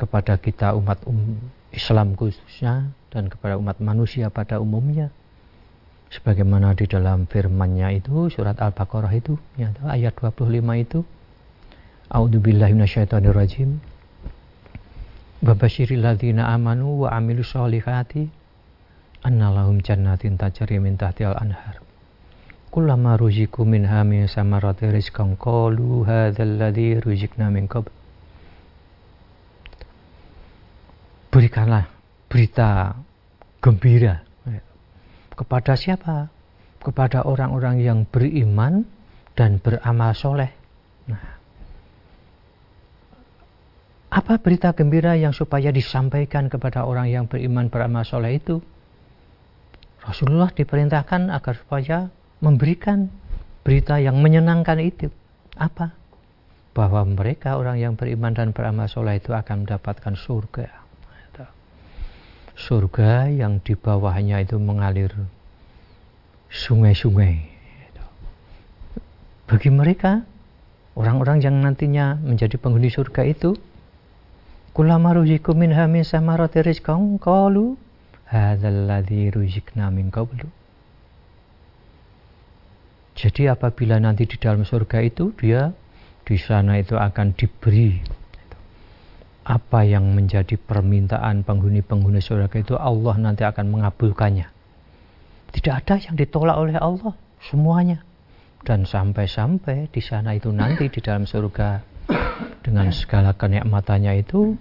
kepada 0.00 0.40
kita 0.40 0.72
umat 0.72 1.04
um, 1.04 1.36
Islam 1.68 2.16
khususnya 2.16 2.96
dan 3.12 3.28
kepada 3.28 3.60
umat 3.60 3.76
manusia 3.76 4.32
pada 4.32 4.56
umumnya 4.56 5.12
sebagaimana 6.12 6.76
di 6.76 6.84
dalam 6.84 7.24
firman-Nya 7.24 7.88
itu 7.96 8.28
surat 8.28 8.60
Al-Baqarah 8.60 9.12
itu 9.16 9.40
ya, 9.56 9.72
ayat 9.88 10.12
25 10.12 10.60
itu 10.84 11.00
A'udzubillahi 12.12 12.76
minasyaitonirrajim 12.76 13.80
Babashiril 15.42 16.04
ladzina 16.04 16.52
amanu 16.52 17.02
wa 17.02 17.16
amilu 17.16 17.42
sholihati 17.42 18.28
annalahum 19.26 19.82
jannatin 19.82 20.38
tajri 20.38 20.78
min 20.78 20.94
tahtiha 20.94 21.34
al-anhar. 21.34 21.82
Kullama 22.70 23.18
ruziku 23.18 23.66
min 23.66 23.82
samarati 24.30 24.86
rizqan 24.86 25.34
qalu 25.34 26.06
hadzal 26.06 26.62
ladzi 26.62 26.94
ruzikna 27.02 27.50
min 27.50 27.66
qabl. 27.66 27.90
Berikanlah 31.34 31.90
berita 32.30 32.94
gembira 33.58 34.22
kepada 35.34 35.78
siapa 35.78 36.28
kepada 36.82 37.24
orang-orang 37.24 37.80
yang 37.80 37.98
beriman 38.08 38.84
dan 39.38 39.62
beramal 39.62 40.12
soleh 40.12 40.50
nah 41.08 41.40
apa 44.12 44.36
berita 44.36 44.76
gembira 44.76 45.16
yang 45.16 45.32
supaya 45.32 45.72
disampaikan 45.72 46.52
kepada 46.52 46.84
orang 46.84 47.08
yang 47.08 47.24
beriman 47.24 47.72
beramal 47.72 48.04
soleh 48.04 48.36
itu 48.36 48.60
Rasulullah 50.02 50.50
diperintahkan 50.50 51.30
agar 51.30 51.54
supaya 51.54 52.10
memberikan 52.42 53.06
berita 53.62 54.02
yang 54.02 54.18
menyenangkan 54.18 54.82
itu. 54.82 55.08
Apa? 55.54 55.94
Bahwa 56.74 57.06
mereka 57.06 57.54
orang 57.54 57.78
yang 57.78 57.94
beriman 57.94 58.34
dan 58.34 58.50
beramal 58.50 58.90
soleh 58.90 59.22
itu 59.22 59.30
akan 59.30 59.64
mendapatkan 59.64 60.18
surga. 60.18 60.81
Surga 62.56 63.32
yang 63.32 63.58
di 63.64 63.72
bawahnya 63.74 64.44
itu 64.44 64.60
mengalir 64.60 65.12
sungai-sungai. 66.52 67.48
Bagi 69.48 69.68
mereka, 69.68 70.24
orang-orang 70.96 71.44
yang 71.44 71.60
nantinya 71.60 72.16
menjadi 72.20 72.56
penghuni 72.56 72.88
surga 72.88 73.24
itu, 73.28 73.56
kulama 74.72 75.12
ruziku 75.12 75.52
min 75.52 75.72
hamin 75.76 76.00
samarati 76.00 76.64
rizqan 76.64 77.20
qalu 77.20 77.76
hadzal 78.32 78.88
ladzi 78.88 79.28
ruzikna 79.28 79.92
min 79.92 80.08
qablu 80.08 80.48
jadi 83.12 83.52
apabila 83.52 84.00
nanti 84.00 84.24
di 84.24 84.40
dalam 84.40 84.64
surga 84.64 85.04
itu 85.04 85.36
dia 85.36 85.76
di 86.24 86.36
sana 86.40 86.80
itu 86.80 86.96
akan 86.96 87.36
diberi 87.36 88.00
apa 89.42 89.82
yang 89.82 90.14
menjadi 90.14 90.54
permintaan 90.54 91.42
penghuni-penghuni 91.42 92.22
surga 92.22 92.56
itu 92.62 92.78
Allah 92.78 93.14
nanti 93.18 93.42
akan 93.42 93.66
mengabulkannya. 93.74 94.46
Tidak 95.52 95.74
ada 95.74 95.94
yang 95.98 96.14
ditolak 96.14 96.56
oleh 96.56 96.78
Allah 96.78 97.12
semuanya. 97.42 98.06
Dan 98.62 98.86
sampai-sampai 98.86 99.90
di 99.90 99.98
sana 99.98 100.38
itu 100.38 100.54
nanti 100.54 100.86
di 100.86 101.02
dalam 101.02 101.26
surga 101.26 101.82
dengan 102.62 102.94
segala 102.94 103.34
kenikmatannya 103.34 104.22
itu 104.22 104.54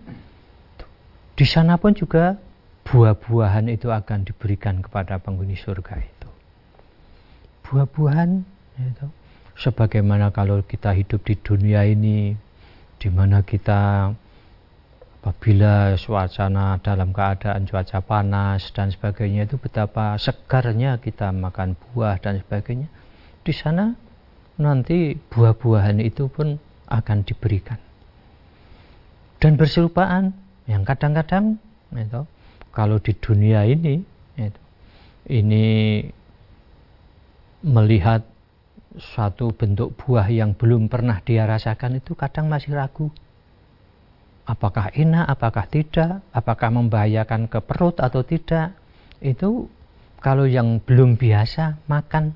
di 1.37 1.45
sana 1.45 1.77
pun 1.77 1.93
juga 1.93 2.37
buah-buahan 2.89 3.69
itu 3.69 3.93
akan 3.93 4.25
diberikan 4.25 4.81
kepada 4.81 5.21
penghuni 5.21 5.53
surga 5.53 6.01
itu 6.01 6.29
buah-buahan 7.69 8.41
itu 8.81 9.07
sebagaimana 9.55 10.33
kalau 10.33 10.65
kita 10.65 10.91
hidup 10.97 11.21
di 11.21 11.37
dunia 11.37 11.85
ini 11.85 12.33
di 12.97 13.09
mana 13.13 13.45
kita 13.45 14.11
apabila 15.21 15.93
suasana 16.01 16.81
dalam 16.81 17.13
keadaan 17.13 17.69
cuaca 17.69 18.01
panas 18.01 18.73
dan 18.73 18.89
sebagainya 18.89 19.45
itu 19.45 19.61
betapa 19.61 20.17
segarnya 20.17 20.97
kita 20.97 21.29
makan 21.29 21.77
buah 21.77 22.17
dan 22.17 22.41
sebagainya 22.41 22.89
di 23.45 23.53
sana 23.53 23.93
nanti 24.57 25.13
buah-buahan 25.13 26.01
itu 26.01 26.25
pun 26.25 26.57
akan 26.89 27.21
diberikan 27.21 27.77
dan 29.37 29.61
berserupaan 29.61 30.33
yang 30.65 30.81
kadang-kadang 30.81 31.61
itu 31.93 32.25
kalau 32.73 32.97
di 32.97 33.13
dunia 33.13 33.61
ini 33.69 34.01
itu, 34.41 34.61
ini 35.29 35.65
melihat 37.61 38.25
suatu 38.97 39.53
bentuk 39.53 39.95
buah 39.95 40.27
yang 40.27 40.57
belum 40.57 40.89
pernah 40.91 41.21
dia 41.23 41.47
rasakan 41.47 42.01
itu 42.03 42.11
kadang 42.17 42.51
masih 42.51 42.75
ragu. 42.75 43.07
Apakah 44.51 44.91
enak, 44.91 45.31
apakah 45.31 45.63
tidak, 45.71 46.27
apakah 46.35 46.75
membahayakan 46.75 47.47
ke 47.47 47.63
perut 47.63 48.03
atau 48.03 48.19
tidak. 48.27 48.75
Itu 49.23 49.71
kalau 50.19 50.43
yang 50.43 50.83
belum 50.83 51.15
biasa 51.15 51.87
makan. 51.87 52.35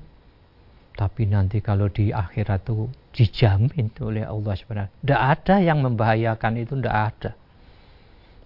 Tapi 0.96 1.28
nanti 1.28 1.60
kalau 1.60 1.92
di 1.92 2.08
akhirat 2.08 2.64
itu 2.64 2.88
dijamin 3.12 3.92
oleh 4.00 4.24
Allah 4.24 4.56
SWT. 4.56 5.04
Tidak 5.04 5.20
ada 5.20 5.60
yang 5.60 5.84
membahayakan 5.84 6.52
itu, 6.56 6.72
tidak 6.80 6.96
ada. 7.12 7.30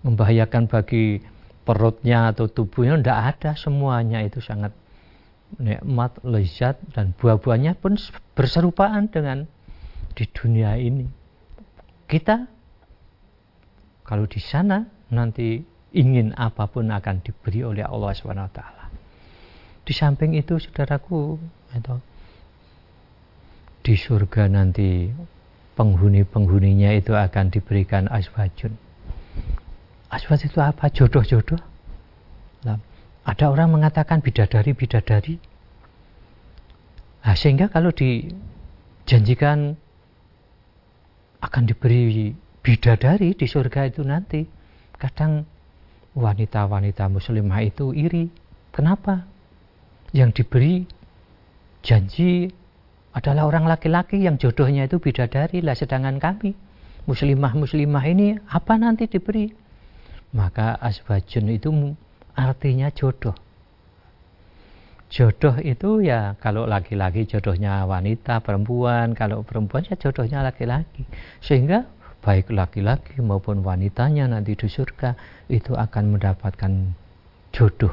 Membahayakan 0.02 0.66
bagi 0.66 1.22
perutnya 1.62 2.34
atau 2.34 2.50
tubuhnya, 2.50 2.98
tidak 2.98 3.18
ada. 3.38 3.50
Semuanya 3.54 4.26
itu 4.26 4.42
sangat 4.42 4.74
nikmat, 5.62 6.18
lezat 6.26 6.82
dan 6.90 7.14
buah-buahnya 7.14 7.78
pun 7.78 7.94
berserupaan 8.34 9.06
dengan 9.06 9.46
di 10.18 10.26
dunia 10.26 10.74
ini. 10.74 11.06
Kita 12.10 12.50
kalau 14.10 14.26
di 14.26 14.42
sana 14.42 14.90
nanti 15.14 15.62
ingin 15.94 16.34
apa 16.34 16.66
pun 16.66 16.90
akan 16.90 17.22
diberi 17.22 17.62
oleh 17.62 17.86
Allah 17.86 18.10
SWT. 18.10 18.60
Di 19.86 19.92
samping 19.94 20.34
itu 20.34 20.58
saudaraku, 20.58 21.38
itu, 21.70 21.96
di 23.86 23.94
surga 23.94 24.50
nanti 24.50 25.14
penghuni-penghuninya 25.78 26.90
itu 26.98 27.14
akan 27.14 27.54
diberikan 27.54 28.10
aswajun. 28.10 28.74
Aswaj 30.10 30.42
itu 30.42 30.58
apa? 30.58 30.90
Jodoh-jodoh. 30.90 31.62
Nah, 32.66 32.82
ada 33.22 33.46
orang 33.46 33.70
mengatakan 33.70 34.18
bidadari-bidadari. 34.26 35.38
Nah, 37.22 37.34
sehingga 37.38 37.70
kalau 37.70 37.94
dijanjikan 37.94 39.78
akan 41.40 41.62
diberi 41.62 42.34
bidadari 42.60 43.36
di 43.36 43.46
surga 43.48 43.88
itu 43.88 44.04
nanti, 44.04 44.44
kadang 44.96 45.44
wanita-wanita 46.16 47.08
muslimah 47.08 47.60
itu 47.64 47.92
iri. 47.96 48.28
Kenapa? 48.70 49.26
Yang 50.10 50.42
diberi 50.42 50.74
janji 51.80 52.50
adalah 53.14 53.46
orang 53.46 53.66
laki-laki 53.66 54.22
yang 54.22 54.38
jodohnya 54.38 54.86
itu 54.86 55.02
bidadari 55.02 55.62
lah 55.62 55.74
sedangkan 55.74 56.22
kami 56.22 56.54
muslimah-muslimah 57.10 58.04
ini 58.06 58.38
apa 58.46 58.78
nanti 58.78 59.10
diberi 59.10 59.50
maka 60.30 60.78
asbajun 60.78 61.50
itu 61.50 61.70
artinya 62.38 62.88
jodoh. 62.94 63.34
Jodoh 65.10 65.58
itu 65.58 66.06
ya 66.06 66.38
kalau 66.38 66.70
laki-laki 66.70 67.26
jodohnya 67.26 67.82
wanita, 67.82 68.38
perempuan, 68.46 69.18
kalau 69.18 69.42
perempuan 69.42 69.82
ya 69.82 69.98
jodohnya 69.98 70.46
laki-laki. 70.46 71.02
Sehingga 71.42 71.90
baik 72.20 72.52
laki-laki 72.52 73.18
maupun 73.24 73.64
wanitanya 73.64 74.28
nanti 74.28 74.52
di 74.56 74.68
surga 74.68 75.16
itu 75.48 75.72
akan 75.72 76.16
mendapatkan 76.16 76.72
jodoh. 77.50 77.92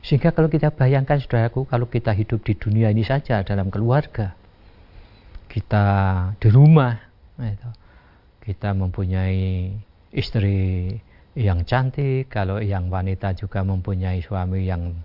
Sehingga 0.00 0.32
kalau 0.32 0.48
kita 0.48 0.72
bayangkan 0.72 1.20
saudaraku, 1.20 1.68
kalau 1.68 1.84
kita 1.90 2.16
hidup 2.16 2.40
di 2.40 2.56
dunia 2.56 2.88
ini 2.88 3.04
saja 3.04 3.44
dalam 3.44 3.68
keluarga, 3.68 4.32
kita 5.52 5.84
di 6.40 6.48
rumah, 6.48 6.96
kita 8.40 8.72
mempunyai 8.72 9.74
istri 10.14 10.96
yang 11.36 11.62
cantik, 11.68 12.32
kalau 12.32 12.58
yang 12.58 12.88
wanita 12.88 13.36
juga 13.36 13.60
mempunyai 13.62 14.24
suami 14.24 14.64
yang 14.64 14.96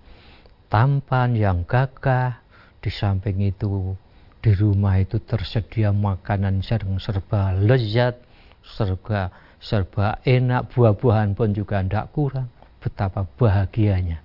tampan, 0.72 1.36
yang 1.36 1.68
gagah. 1.68 2.40
Di 2.84 2.92
samping 2.92 3.40
itu 3.48 3.96
di 4.44 4.52
rumah 4.52 5.00
itu 5.00 5.24
tersedia 5.24 5.96
makanan 5.96 6.60
serba, 6.60 7.00
serba 7.00 7.56
lezat, 7.56 8.20
serba 8.60 9.32
serba 9.64 10.20
enak, 10.28 10.68
buah-buahan 10.76 11.32
pun 11.40 11.56
juga 11.56 11.80
tidak 11.80 12.12
kurang. 12.12 12.52
Betapa 12.84 13.24
bahagianya. 13.40 14.20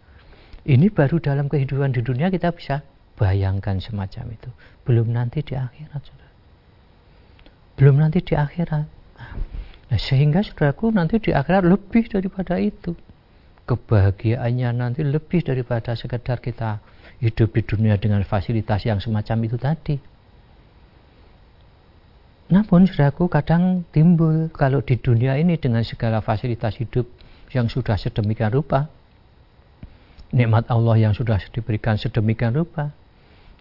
Ini 0.67 0.91
baru 0.91 1.23
dalam 1.23 1.47
kehidupan 1.47 1.95
di 1.95 2.03
dunia 2.03 2.27
kita 2.27 2.51
bisa 2.51 2.83
bayangkan 3.15 3.79
semacam 3.79 4.35
itu. 4.35 4.51
Belum 4.83 5.15
nanti 5.15 5.47
di 5.47 5.55
akhirat. 5.55 6.03
Belum 7.79 8.03
nanti 8.03 8.19
di 8.19 8.35
akhirat. 8.35 8.87
Nah, 9.89 10.01
sehingga 10.03 10.43
saudaraku 10.43 10.91
nanti 10.91 11.23
di 11.23 11.31
akhirat 11.31 11.63
lebih 11.63 12.11
daripada 12.11 12.59
itu. 12.59 12.99
Kebahagiaannya 13.71 14.75
nanti 14.75 15.07
lebih 15.07 15.47
daripada 15.47 15.95
sekedar 15.95 16.43
kita 16.43 16.83
hidup 17.19 17.51
di 17.55 17.63
dunia 17.67 17.99
dengan 17.99 18.23
fasilitas 18.23 18.87
yang 18.87 19.03
semacam 19.03 19.37
itu 19.47 19.57
tadi. 19.59 19.97
Namun 22.49 22.89
saudaraku 22.89 23.29
kadang 23.29 23.85
timbul 23.93 24.49
kalau 24.49 24.81
di 24.81 24.97
dunia 24.97 25.37
ini 25.37 25.61
dengan 25.61 25.85
segala 25.85 26.25
fasilitas 26.25 26.81
hidup 26.81 27.05
yang 27.53 27.69
sudah 27.69 28.01
sedemikian 28.01 28.49
rupa, 28.55 28.89
nikmat 30.33 30.65
Allah 30.73 30.97
yang 30.97 31.13
sudah 31.13 31.37
diberikan 31.53 32.01
sedemikian 32.01 32.57
rupa, 32.57 32.97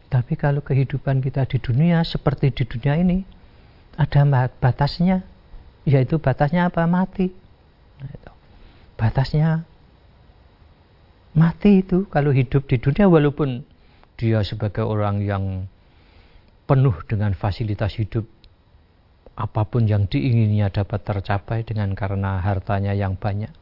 tapi 0.07 0.39
kalau 0.39 0.63
kehidupan 0.63 1.19
kita 1.19 1.43
di 1.43 1.59
dunia 1.59 1.99
seperti 2.07 2.55
di 2.55 2.63
dunia 2.63 2.95
ini, 2.95 3.27
ada 3.99 4.23
batasnya, 4.63 5.25
yaitu 5.83 6.15
batasnya 6.15 6.71
apa? 6.71 6.87
Mati. 6.87 7.27
Nah, 7.99 8.31
batasnya 8.95 9.67
mati 11.37 11.85
itu 11.85 12.09
kalau 12.09 12.33
hidup 12.33 12.65
di 12.65 12.81
dunia 12.81 13.05
walaupun 13.05 13.61
dia 14.17 14.41
sebagai 14.41 14.81
orang 14.81 15.21
yang 15.21 15.69
penuh 16.65 16.97
dengan 17.05 17.37
fasilitas 17.37 17.93
hidup 18.01 18.25
apa 19.37 19.69
pun 19.69 19.85
yang 19.85 20.09
diinginnya 20.09 20.73
dapat 20.73 21.05
tercapai 21.05 21.61
dengan 21.61 21.93
karena 21.93 22.41
hartanya 22.41 22.97
yang 22.97 23.13
banyak. 23.13 23.53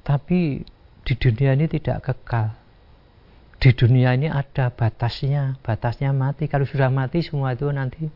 Tapi 0.00 0.64
di 1.04 1.14
dunia 1.20 1.52
ini 1.52 1.68
tidak 1.68 2.08
kekal. 2.08 2.56
Di 3.60 3.70
dunia 3.76 4.16
ini 4.16 4.32
ada 4.32 4.72
batasnya 4.72 5.60
batasnya 5.60 6.16
mati. 6.16 6.48
Kalau 6.48 6.64
sudah 6.64 6.88
mati 6.88 7.20
semua 7.20 7.52
itu 7.52 7.68
nanti 7.68 8.08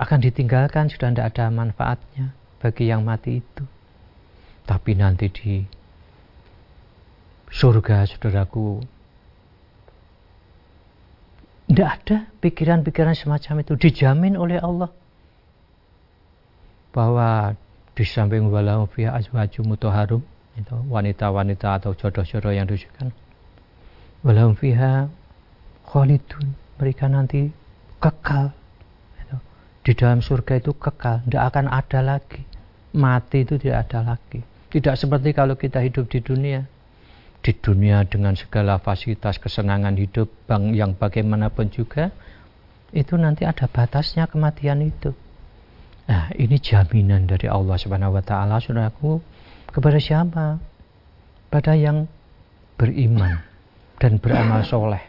akan 0.00 0.18
ditinggalkan 0.24 0.88
sudah 0.88 1.12
tidak 1.12 1.36
ada 1.36 1.52
manfaatnya 1.52 2.32
bagi 2.64 2.88
yang 2.88 3.04
mati 3.04 3.44
itu. 3.44 3.64
Tapi 4.64 4.96
nanti 4.96 5.28
di 5.28 5.83
surga 7.54 8.10
saudaraku 8.10 8.82
tidak 11.70 11.88
ada 11.96 12.16
pikiran-pikiran 12.42 13.14
semacam 13.14 13.62
itu 13.62 13.72
dijamin 13.78 14.34
oleh 14.34 14.58
Allah 14.58 14.90
bahwa 16.90 17.54
di 17.94 18.02
samping 18.02 18.50
walau 18.50 18.90
fiha 18.90 19.14
azwaju 19.14 19.60
mutahharum 19.64 20.22
itu 20.58 20.76
wanita-wanita 20.90 21.78
atau 21.78 21.94
jodoh-jodoh 21.94 22.50
yang 22.50 22.66
disukai 22.66 23.14
walau 24.26 24.50
fiha 24.58 25.06
khalidun 25.86 26.58
mereka 26.78 27.06
nanti 27.06 27.54
kekal 28.02 28.50
di 29.84 29.92
dalam 29.92 30.24
surga 30.24 30.64
itu 30.64 30.72
kekal, 30.72 31.20
tidak 31.28 31.44
akan 31.52 31.68
ada 31.68 32.00
lagi. 32.00 32.40
Mati 32.96 33.44
itu 33.44 33.60
tidak 33.60 33.84
ada 33.84 34.16
lagi. 34.16 34.40
Tidak 34.72 34.96
seperti 34.96 35.36
kalau 35.36 35.60
kita 35.60 35.84
hidup 35.84 36.08
di 36.08 36.24
dunia. 36.24 36.64
Di 37.44 37.52
dunia 37.52 38.08
dengan 38.08 38.32
segala 38.32 38.80
fasilitas 38.80 39.36
kesenangan 39.36 40.00
hidup 40.00 40.32
yang 40.72 40.96
bagaimanapun 40.96 41.68
juga, 41.68 42.08
itu 42.88 43.20
nanti 43.20 43.44
ada 43.44 43.68
batasnya 43.68 44.24
kematian 44.24 44.80
itu. 44.80 45.12
Nah, 46.08 46.32
ini 46.40 46.56
jaminan 46.56 47.28
dari 47.28 47.44
Allah 47.48 47.76
Subhanahu 47.76 48.16
wa 48.16 48.24
taala 48.24 48.64
Saudaraku 48.64 49.20
kepada 49.68 50.00
siapa? 50.00 50.56
Pada 51.52 51.76
yang 51.76 52.08
beriman 52.80 53.44
dan 54.00 54.16
beramal 54.18 54.64
soleh. 54.64 55.04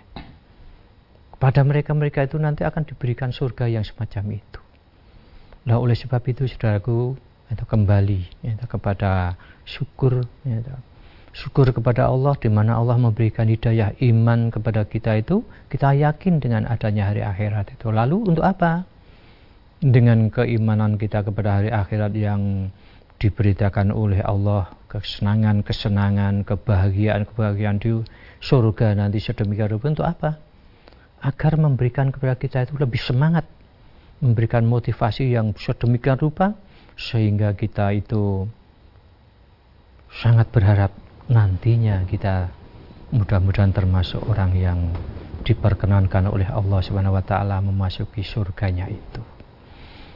Pada 1.36 1.64
mereka-mereka 1.64 2.28
itu 2.28 2.40
nanti 2.40 2.64
akan 2.64 2.88
diberikan 2.88 3.32
surga 3.32 3.68
yang 3.68 3.84
semacam 3.84 4.40
itu. 4.40 4.60
Nah 5.66 5.82
oleh 5.82 5.98
sebab 5.98 6.22
itu 6.30 6.46
saudaraku 6.46 7.18
itu 7.50 7.66
kembali 7.66 8.22
itu 8.46 8.66
kepada 8.70 9.36
syukur 9.66 10.26
itu. 10.46 10.76
Syukur 11.36 11.68
kepada 11.76 12.08
Allah 12.08 12.32
di 12.40 12.48
mana 12.48 12.80
Allah 12.80 12.96
memberikan 12.96 13.52
hidayah 13.52 13.92
iman 14.00 14.48
kepada 14.56 14.88
kita 14.88 15.20
itu 15.20 15.44
kita 15.68 15.92
yakin 15.92 16.40
dengan 16.40 16.64
adanya 16.64 17.12
hari 17.12 17.28
akhirat 17.28 17.76
itu. 17.76 17.92
Lalu 17.92 18.32
untuk 18.32 18.48
apa? 18.48 18.88
Dengan 19.84 20.32
keimanan 20.32 20.96
kita 20.96 21.28
kepada 21.28 21.60
hari 21.60 21.70
akhirat 21.76 22.16
yang 22.16 22.72
diberitakan 23.20 23.92
oleh 23.92 24.24
Allah 24.24 24.72
kesenangan-kesenangan 24.88 26.48
kebahagiaan-kebahagiaan 26.48 27.84
di 27.84 28.00
surga 28.40 28.96
nanti 28.96 29.20
sedemikian 29.20 29.76
rupa 29.76 29.92
untuk 29.92 30.08
apa? 30.08 30.40
Agar 31.20 31.60
memberikan 31.60 32.16
kepada 32.16 32.40
kita 32.40 32.64
itu 32.64 32.80
lebih 32.80 33.04
semangat 33.04 33.44
memberikan 34.24 34.64
motivasi 34.64 35.36
yang 35.36 35.52
sedemikian 35.60 36.16
rupa 36.16 36.56
sehingga 36.96 37.52
kita 37.52 37.92
itu 37.92 38.48
sangat 40.16 40.48
berharap 40.56 40.96
nantinya 41.26 42.06
kita 42.06 42.54
mudah-mudahan 43.14 43.74
termasuk 43.74 44.22
orang 44.26 44.52
yang 44.58 44.80
diperkenankan 45.46 46.26
oleh 46.30 46.50
Allah 46.50 46.82
Subhanahu 46.82 47.18
wa 47.18 47.24
taala 47.26 47.62
memasuki 47.62 48.26
surganya 48.26 48.90
itu. 48.90 49.22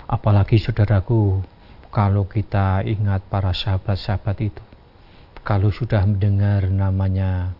Apalagi 0.09 0.57
saudaraku, 0.57 1.45
kalau 1.93 2.25
kita 2.25 2.81
ingat 2.81 3.29
para 3.29 3.53
sahabat-sahabat 3.53 4.37
itu, 4.41 4.63
kalau 5.45 5.69
sudah 5.69 6.01
mendengar 6.05 6.65
namanya 6.65 7.53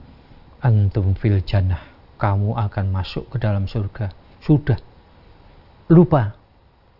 antum 0.62 1.13
fil 1.13 1.45
jannah, 1.45 1.81
kamu 2.17 2.57
akan 2.57 2.85
masuk 2.89 3.29
ke 3.29 3.38
dalam 3.38 3.69
surga. 3.69 4.09
Sudah 4.41 4.81
lupa 5.93 6.33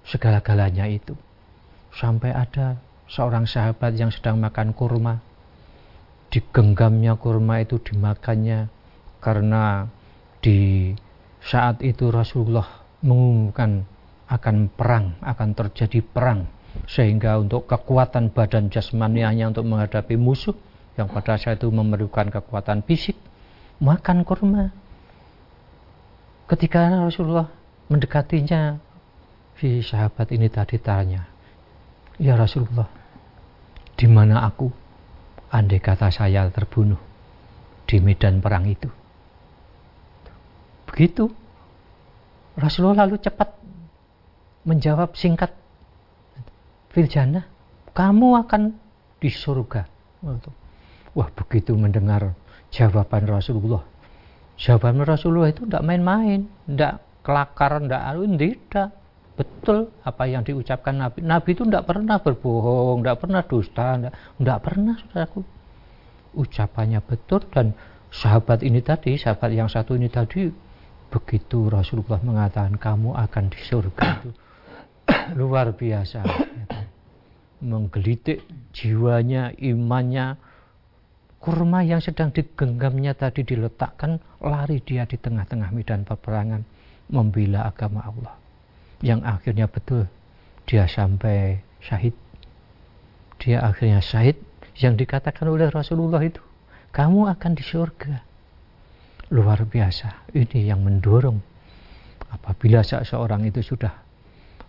segala-galanya 0.05 0.85
itu. 0.85 1.13
Sampai 1.93 2.29
ada 2.29 2.77
seorang 3.09 3.49
sahabat 3.49 3.97
yang 3.97 4.13
sedang 4.13 4.38
makan 4.38 4.73
kurma. 4.73 5.21
Digenggamnya 6.29 7.17
kurma 7.17 7.65
itu 7.65 7.81
dimakannya 7.81 8.69
karena 9.17 9.89
di 10.39 10.93
saat 11.41 11.81
itu 11.81 12.13
Rasulullah 12.13 12.85
mengumumkan 13.01 13.83
akan 14.29 14.69
perang, 14.69 15.17
akan 15.25 15.49
terjadi 15.57 16.05
perang. 16.05 16.45
Sehingga 16.85 17.41
untuk 17.41 17.65
kekuatan 17.65 18.29
badan 18.29 18.69
jasmanianya 18.69 19.49
untuk 19.49 19.65
menghadapi 19.65 20.15
musuh 20.21 20.53
yang 20.93 21.09
pada 21.09 21.33
saat 21.41 21.57
itu 21.57 21.73
memerlukan 21.73 22.29
kekuatan 22.29 22.85
fisik 22.85 23.17
makan 23.81 24.21
kurma. 24.21 24.69
Ketika 26.45 26.93
Rasulullah 27.09 27.49
mendekatinya 27.89 28.77
si 29.57 29.81
sahabat 29.81 30.29
ini 30.29 30.47
tadi 30.47 30.77
tanya 30.79 31.25
ya 32.15 32.37
Rasulullah 32.39 32.87
di 33.99 34.07
mana 34.07 34.45
aku 34.47 34.71
andai 35.49 35.81
kata 35.81 36.13
saya 36.13 36.45
terbunuh 36.53 36.97
di 37.89 37.97
medan 37.97 38.38
perang 38.41 38.69
itu. 38.69 38.89
Begitu. 40.85 41.29
Rasulullah 42.59 43.07
lalu 43.07 43.17
cepat 43.17 43.49
menjawab 44.67 45.17
singkat. 45.17 45.53
Filjana 46.89 47.45
kamu 47.93 48.45
akan 48.45 48.73
di 49.21 49.29
surga. 49.29 49.85
Wah 51.13 51.29
begitu 51.33 51.73
mendengar 51.77 52.33
jawaban 52.69 53.25
Rasulullah. 53.25 53.85
Jawaban 54.59 55.01
Rasulullah 55.05 55.49
itu 55.49 55.63
tidak 55.65 55.85
main-main 55.85 56.49
tidak 56.67 56.99
kelakar 57.23 57.79
tidak 57.79 58.01
alu 58.03 58.27
tidak 58.27 58.89
betul 59.39 59.95
apa 60.04 60.28
yang 60.28 60.43
diucapkan 60.43 60.99
Nabi. 60.99 61.23
Nabi 61.23 61.56
itu 61.56 61.63
tidak 61.63 61.88
pernah 61.88 62.19
berbohong 62.19 62.99
tidak 62.99 63.17
pernah 63.23 63.41
dusta 63.47 63.88
tidak 63.95 64.60
pernah 64.60 64.95
saudaraku. 64.99 65.39
Ucapannya 66.36 66.99
betul 66.99 67.47
dan 67.47 67.71
sahabat 68.12 68.67
ini 68.67 68.84
tadi 68.84 69.15
sahabat 69.15 69.56
yang 69.56 69.71
satu 69.71 69.95
ini 69.95 70.12
tadi 70.12 70.52
begitu 71.08 71.71
Rasulullah 71.71 72.19
mengatakan 72.19 72.75
kamu 72.75 73.15
akan 73.15 73.43
di 73.47 73.60
surga 73.63 74.06
itu 74.19 74.32
luar 75.39 75.71
biasa. 75.71 76.19
Menggelitik 77.63 78.43
jiwanya 78.75 79.56
imannya 79.56 80.36
kurma 81.39 81.88
yang 81.88 82.04
sedang 82.04 82.36
digenggamnya 82.36 83.15
tadi 83.15 83.47
diletakkan 83.47 84.19
lari 84.43 84.84
dia 84.84 85.08
di 85.08 85.15
tengah-tengah 85.15 85.71
medan 85.71 86.04
peperangan 86.04 86.67
membela 87.08 87.63
agama 87.67 88.04
Allah 88.04 88.48
yang 88.99 89.23
akhirnya 89.23 89.67
betul. 89.67 90.07
Dia 90.67 90.85
sampai 90.85 91.63
syahid. 91.81 92.13
Dia 93.39 93.63
akhirnya 93.63 94.03
syahid 94.03 94.38
yang 94.79 94.99
dikatakan 94.99 95.47
oleh 95.47 95.71
Rasulullah 95.71 96.23
itu 96.23 96.39
kamu 96.91 97.31
akan 97.31 97.51
di 97.55 97.63
surga 97.63 98.23
luar 99.31 99.63
biasa. 99.65 100.29
Ini 100.35 100.73
yang 100.73 100.83
mendorong 100.83 101.39
apabila 102.29 102.85
seseorang 102.85 103.45
itu 103.47 103.63
sudah 103.63 103.93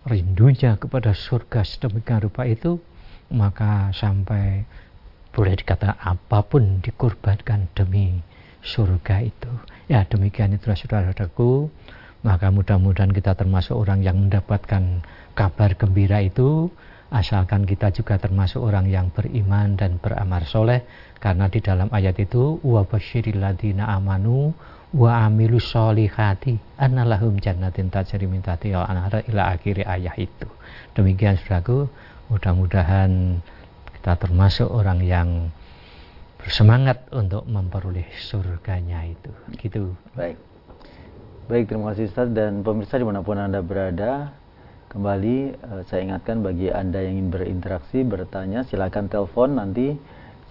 rindunya 0.07 0.81
kepada 0.81 1.13
surga 1.13 1.61
sedemikian 1.61 2.25
rupa 2.25 2.49
itu 2.49 2.81
maka 3.31 3.93
sampai 3.93 4.65
boleh 5.31 5.55
dikata 5.55 5.95
apa 5.95 6.43
pun 6.43 6.83
dikorbankan 6.83 7.71
demi 7.71 8.19
surga 8.61 9.23
itu. 9.23 9.51
Ya 9.87 10.03
demikian 10.03 10.51
itu 10.53 10.67
saudara-saudaraku 10.67 11.71
maka 12.21 12.53
mudah-mudahan 12.53 13.09
kita 13.09 13.33
termasuk 13.33 13.73
orang 13.73 14.05
yang 14.05 14.17
mendapatkan 14.17 15.01
kabar 15.33 15.73
gembira 15.73 16.21
itu 16.21 16.69
asalkan 17.11 17.67
kita 17.67 17.91
juga 17.91 18.15
termasuk 18.21 18.63
orang 18.63 18.87
yang 18.87 19.11
beriman 19.11 19.75
dan 19.75 19.99
beramal 19.99 20.45
soleh 20.47 20.87
karena 21.19 21.51
di 21.51 21.59
dalam 21.59 21.91
ayat 21.91 22.15
itu 22.23 22.61
wa 22.63 22.87
basyiril 22.87 23.43
amanu 23.83 24.55
wa 24.91 25.27
amilu 25.27 25.59
solihati 25.59 26.59
annalahum 26.79 27.39
jannatin 27.39 27.91
tajri 27.91 28.27
min 28.27 28.43
tahtiha 28.43 28.87
anhar 28.87 29.23
ila 29.27 29.55
akhiri 29.55 29.87
ayat 29.87 30.15
itu. 30.19 30.47
Demikian 30.95 31.39
Saudaraku, 31.39 31.87
mudah-mudahan 32.27 33.39
kita 33.99 34.13
termasuk 34.19 34.67
orang 34.67 34.99
yang 35.03 35.29
bersemangat 36.39 37.07
untuk 37.15 37.47
memperoleh 37.47 38.07
surganya 38.19 39.07
itu. 39.07 39.31
Gitu. 39.55 39.95
Baik. 40.15 40.50
Baik, 41.51 41.67
terima 41.67 41.91
kasih 41.91 42.07
Ustaz 42.07 42.31
dan 42.31 42.63
pemirsa 42.63 42.95
di 42.95 43.03
mana 43.03 43.27
pun 43.27 43.35
Anda 43.35 43.59
berada, 43.59 44.31
kembali 44.87 45.59
uh, 45.59 45.83
saya 45.83 46.07
ingatkan 46.07 46.39
bagi 46.39 46.71
Anda 46.71 47.03
yang 47.03 47.19
ingin 47.19 47.27
berinteraksi, 47.27 48.07
bertanya, 48.07 48.63
silakan 48.63 49.11
telepon 49.11 49.59
nanti 49.59 49.99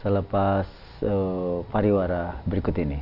selepas 0.04 0.68
uh, 1.00 1.64
pariwara 1.72 2.44
berikut 2.44 2.76
ini. 2.76 3.00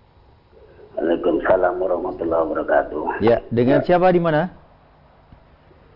Warahmatullahi 1.70 2.42
wabarakatuh. 2.50 3.22
Ya, 3.22 3.38
dengan 3.54 3.78
ya. 3.82 3.86
siapa 3.86 4.10
di 4.10 4.18
mana? 4.18 4.50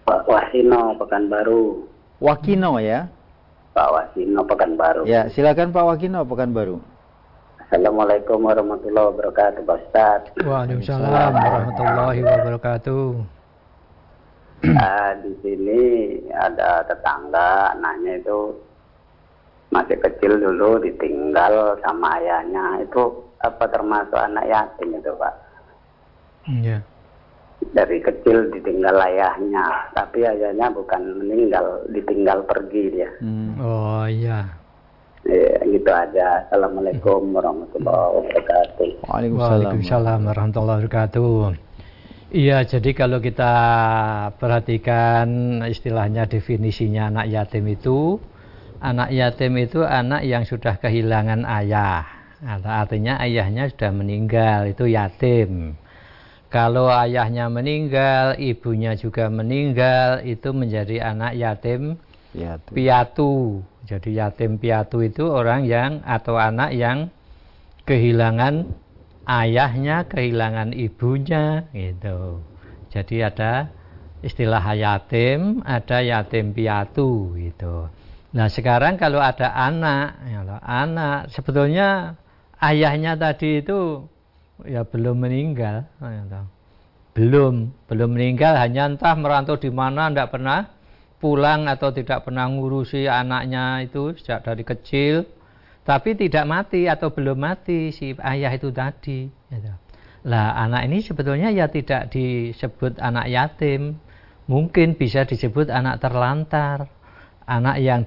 Pak 0.06 0.22
Wasino, 0.30 0.94
Pekanbaru. 1.02 1.82
Wakino 2.22 2.78
ya? 2.78 3.10
Pak 3.74 3.88
Wasino, 3.90 4.46
Pekanbaru. 4.46 5.02
Ya, 5.02 5.26
silakan 5.34 5.74
Pak 5.74 5.82
Wakino, 5.82 6.22
Pekanbaru. 6.22 6.78
Assalamualaikum 7.66 8.46
warahmatullahi 8.46 9.10
wabarakatuh, 9.10 9.66
Pak 9.66 9.78
Ustaz. 9.90 10.22
Waalaikumsalam 10.38 11.34
warahmatullahi 11.34 12.20
wabarakatuh. 12.22 13.06
Nah, 14.70 15.18
di 15.18 15.32
sini 15.42 15.82
ada 16.30 16.86
tetangga, 16.86 17.74
anaknya 17.74 18.22
itu 18.22 18.54
masih 19.74 19.98
kecil 19.98 20.38
dulu 20.38 20.78
ditinggal 20.78 21.74
sama 21.82 22.14
ayahnya. 22.22 22.86
Itu 22.86 23.26
apa 23.42 23.66
termasuk 23.66 24.14
anak 24.14 24.46
yatim 24.46 25.02
itu, 25.02 25.10
Pak? 25.18 25.45
Iya. 26.46 26.78
Dari 27.74 27.98
kecil 27.98 28.52
ditinggal 28.54 28.94
ayahnya, 28.94 29.90
tapi 29.96 30.22
ayahnya 30.22 30.70
bukan 30.70 31.02
meninggal, 31.18 31.82
ditinggal 31.90 32.46
pergi 32.46 32.82
dia. 32.94 33.10
Hmm. 33.18 33.58
Oh 33.58 34.06
iya. 34.06 34.46
Ya, 35.26 35.58
gitu 35.66 35.90
aja. 35.90 36.46
Assalamualaikum 36.46 37.34
warahmatullahi 37.34 38.10
wabarakatuh. 38.22 38.88
Waalaikumsalam 39.10 40.20
warahmatullahi 40.30 40.86
wabarakatuh. 40.86 41.58
Iya, 42.30 42.62
jadi 42.66 42.90
kalau 42.94 43.18
kita 43.18 43.54
perhatikan 44.38 45.58
istilahnya 45.66 46.30
definisinya 46.30 47.10
anak 47.10 47.26
yatim 47.30 47.66
itu, 47.66 48.22
anak 48.78 49.10
yatim 49.10 49.58
itu 49.58 49.82
anak 49.82 50.22
yang 50.22 50.46
sudah 50.46 50.78
kehilangan 50.78 51.42
ayah. 51.42 52.06
Artinya 52.62 53.18
ayahnya 53.18 53.66
sudah 53.72 53.90
meninggal, 53.90 54.70
itu 54.70 54.86
yatim. 54.86 55.74
Kalau 56.56 56.88
ayahnya 56.88 57.52
meninggal, 57.52 58.40
ibunya 58.40 58.96
juga 58.96 59.28
meninggal, 59.28 60.24
itu 60.24 60.56
menjadi 60.56 61.04
anak 61.04 61.36
yatim 61.36 62.00
piatu. 62.32 62.72
piatu. 62.72 63.34
Jadi 63.84 64.16
yatim 64.16 64.56
piatu 64.56 65.04
itu 65.04 65.28
orang 65.28 65.68
yang 65.68 66.00
atau 66.00 66.40
anak 66.40 66.72
yang 66.72 67.12
kehilangan 67.84 68.72
ayahnya, 69.28 70.08
kehilangan 70.08 70.72
ibunya 70.72 71.68
gitu. 71.76 72.40
Jadi 72.88 73.20
ada 73.20 73.68
istilah 74.24 74.64
yatim, 74.72 75.60
ada 75.60 76.00
yatim 76.00 76.56
piatu 76.56 77.36
gitu. 77.36 77.92
Nah 78.32 78.48
sekarang 78.48 78.96
kalau 78.96 79.20
ada 79.20 79.52
anak, 79.52 80.24
ya 80.24 80.40
anak 80.64 81.28
sebetulnya 81.36 82.16
ayahnya 82.64 83.12
tadi 83.20 83.60
itu 83.60 84.08
ya 84.64 84.86
belum 84.88 85.20
meninggal, 85.20 85.84
ya 86.00 86.22
belum 87.12 87.72
belum 87.88 88.10
meninggal. 88.16 88.56
Hanya 88.56 88.88
entah 88.88 89.12
merantau 89.16 89.60
di 89.60 89.68
mana 89.68 90.08
tidak 90.08 90.32
pernah 90.32 90.72
pulang 91.16 91.68
atau 91.68 91.92
tidak 91.92 92.28
pernah 92.28 92.48
ngurusi 92.48 93.08
anaknya 93.08 93.84
itu 93.84 94.16
sejak 94.16 94.44
dari 94.44 94.64
kecil. 94.64 95.24
Tapi 95.86 96.18
tidak 96.18 96.44
mati 96.50 96.90
atau 96.90 97.14
belum 97.14 97.38
mati 97.38 97.94
si 97.94 98.10
ayah 98.18 98.50
itu 98.50 98.74
tadi 98.74 99.30
gitu. 99.30 99.72
Lah 100.26 100.58
anak 100.58 100.90
ini 100.90 100.98
sebetulnya 100.98 101.54
ya 101.54 101.70
tidak 101.70 102.10
disebut 102.10 102.98
anak 102.98 103.30
yatim, 103.30 103.94
mungkin 104.50 104.98
bisa 104.98 105.22
disebut 105.22 105.70
anak 105.70 106.02
terlantar, 106.02 106.90
anak 107.46 107.78
yang 107.78 108.02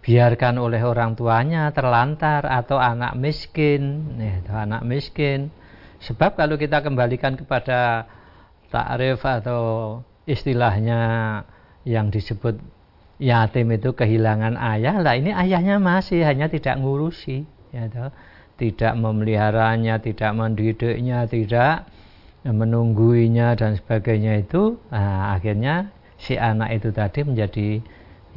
dibiarkan 0.00 0.56
oleh 0.56 0.80
orang 0.80 1.12
tuanya 1.12 1.68
terlantar 1.76 2.48
atau 2.48 2.80
anak 2.80 3.20
miskin, 3.20 4.16
nih, 4.16 4.40
anak 4.48 4.80
miskin. 4.88 5.52
Sebab 6.00 6.40
kalau 6.40 6.56
kita 6.56 6.80
kembalikan 6.80 7.36
kepada 7.36 8.08
takrif 8.72 9.20
atau 9.20 10.00
istilahnya 10.24 11.00
yang 11.84 12.08
disebut 12.08 12.56
yatim 13.20 13.68
itu 13.76 13.92
kehilangan 13.92 14.56
ayah 14.56 14.96
lah 15.04 15.12
ini 15.12 15.36
ayahnya 15.36 15.76
masih 15.76 16.24
hanya 16.24 16.48
tidak 16.48 16.80
ngurusi 16.80 17.44
ya 17.68 17.84
toh 17.92 18.08
tidak 18.56 18.96
memeliharanya 18.96 20.00
tidak 20.00 20.32
mendidiknya 20.32 21.28
tidak 21.28 21.84
menungguinya 22.46 23.52
dan 23.60 23.76
sebagainya 23.76 24.40
itu 24.40 24.80
nah, 24.88 25.36
akhirnya 25.36 25.92
si 26.16 26.40
anak 26.40 26.80
itu 26.80 26.88
tadi 26.96 27.20
menjadi 27.28 27.68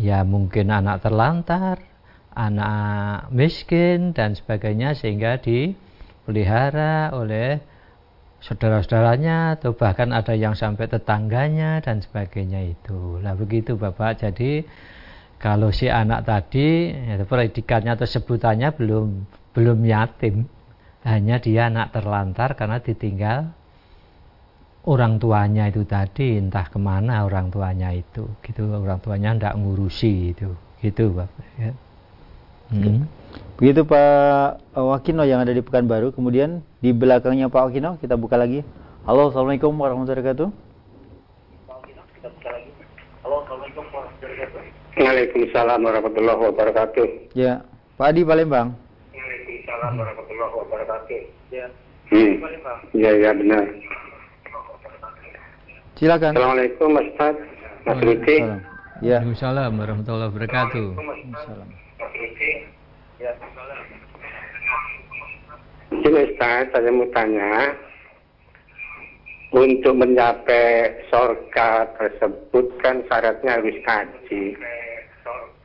ya 0.01 0.25
mungkin 0.25 0.73
anak 0.73 1.06
terlantar 1.06 1.93
anak 2.34 3.29
miskin 3.29 4.12
dan 4.12 4.34
sebagainya 4.34 4.97
sehingga 4.97 5.38
dipelihara 5.38 7.13
oleh 7.13 7.62
saudara-saudaranya 8.43 9.56
atau 9.56 9.71
bahkan 9.77 10.12
ada 10.12 10.36
yang 10.36 10.58
sampai 10.58 10.91
tetangganya 10.91 11.79
dan 11.79 12.03
sebagainya 12.03 12.75
itu. 12.75 13.23
Lah 13.23 13.38
begitu 13.39 13.79
Bapak. 13.79 14.19
Jadi 14.19 14.67
kalau 15.39 15.71
si 15.71 15.88
anak 15.88 16.27
tadi 16.27 16.91
ya, 16.91 17.23
predikannya 17.23 17.95
atau 17.95 18.08
sebutannya 18.10 18.75
belum 18.75 19.08
belum 19.56 19.79
yatim, 19.86 20.49
hanya 21.08 21.39
dia 21.39 21.71
anak 21.71 21.95
terlantar 21.95 22.58
karena 22.60 22.82
ditinggal 22.84 23.53
orang 24.84 25.15
tuanya 25.15 25.72
itu 25.72 25.88
tadi 25.88 26.36
entah 26.36 26.67
ke 26.67 26.76
mana 26.76 27.24
orang 27.24 27.48
tuanya 27.48 27.96
itu 27.96 28.28
gitu 28.43 28.67
orang 28.67 29.00
tuanya 29.00 29.32
tidak 29.36 29.56
ngurusi 29.56 30.36
itu 30.36 30.52
gitu 30.84 31.15
bapak 31.15 31.48
ya. 31.56 31.72
hmm. 32.76 33.08
Begitu 33.56 33.88
Pak 33.88 34.76
Wakino 34.76 35.24
yang 35.24 35.39
ada 35.39 35.56
di 35.56 35.63
Pekanbaru. 35.63 36.12
Kemudian 36.12 36.60
di 36.84 36.91
belakangnya 36.91 37.48
Pak 37.48 37.72
Wakino 37.72 37.96
kita 37.98 38.19
buka 38.19 38.36
lagi. 38.36 38.62
Halo, 39.08 39.32
Assalamualaikum 39.32 39.72
warahmatullahi 39.80 40.19
wabarakatuh. 40.19 40.48
Waalaikumsalam 44.93 45.80
warahmatullahi 45.82 46.39
wabarakatuh. 46.52 47.08
Ya, 47.34 47.63
Pak 47.96 48.12
Adi 48.12 48.22
Palembang. 48.28 48.76
Waalaikumsalam 49.15 49.91
warahmatullahi 49.96 50.54
wabarakatuh. 50.60 51.22
Ya. 51.50 51.65
Hmm. 52.12 52.34
Ya, 52.93 53.12
ya 53.15 53.32
benar. 53.32 53.63
Silakan. 55.93 56.34
Assalamualaikum 56.34 56.88
Mas 56.89 57.06
Ustaz. 57.13 57.36
Mas 57.86 57.99
Rudi. 58.01 58.38
Ya. 59.03 59.21
Waalaikumsalam 59.21 59.71
warahmatullahi 59.77 60.29
wabarakatuh. 60.34 60.88
Waalaikumsalam. 60.97 61.69
Ya. 63.21 63.32
Mungkin 65.93 66.13
Ustaz, 66.34 66.73
saya 66.73 66.89
mau 66.89 67.06
tanya, 67.13 67.77
untuk 69.53 69.93
mencapai 69.93 70.97
surga 71.13 71.86
tersebut 72.01 72.65
kan 72.82 73.06
syaratnya 73.06 73.62
harus 73.62 73.77
ngaji. 73.86 74.58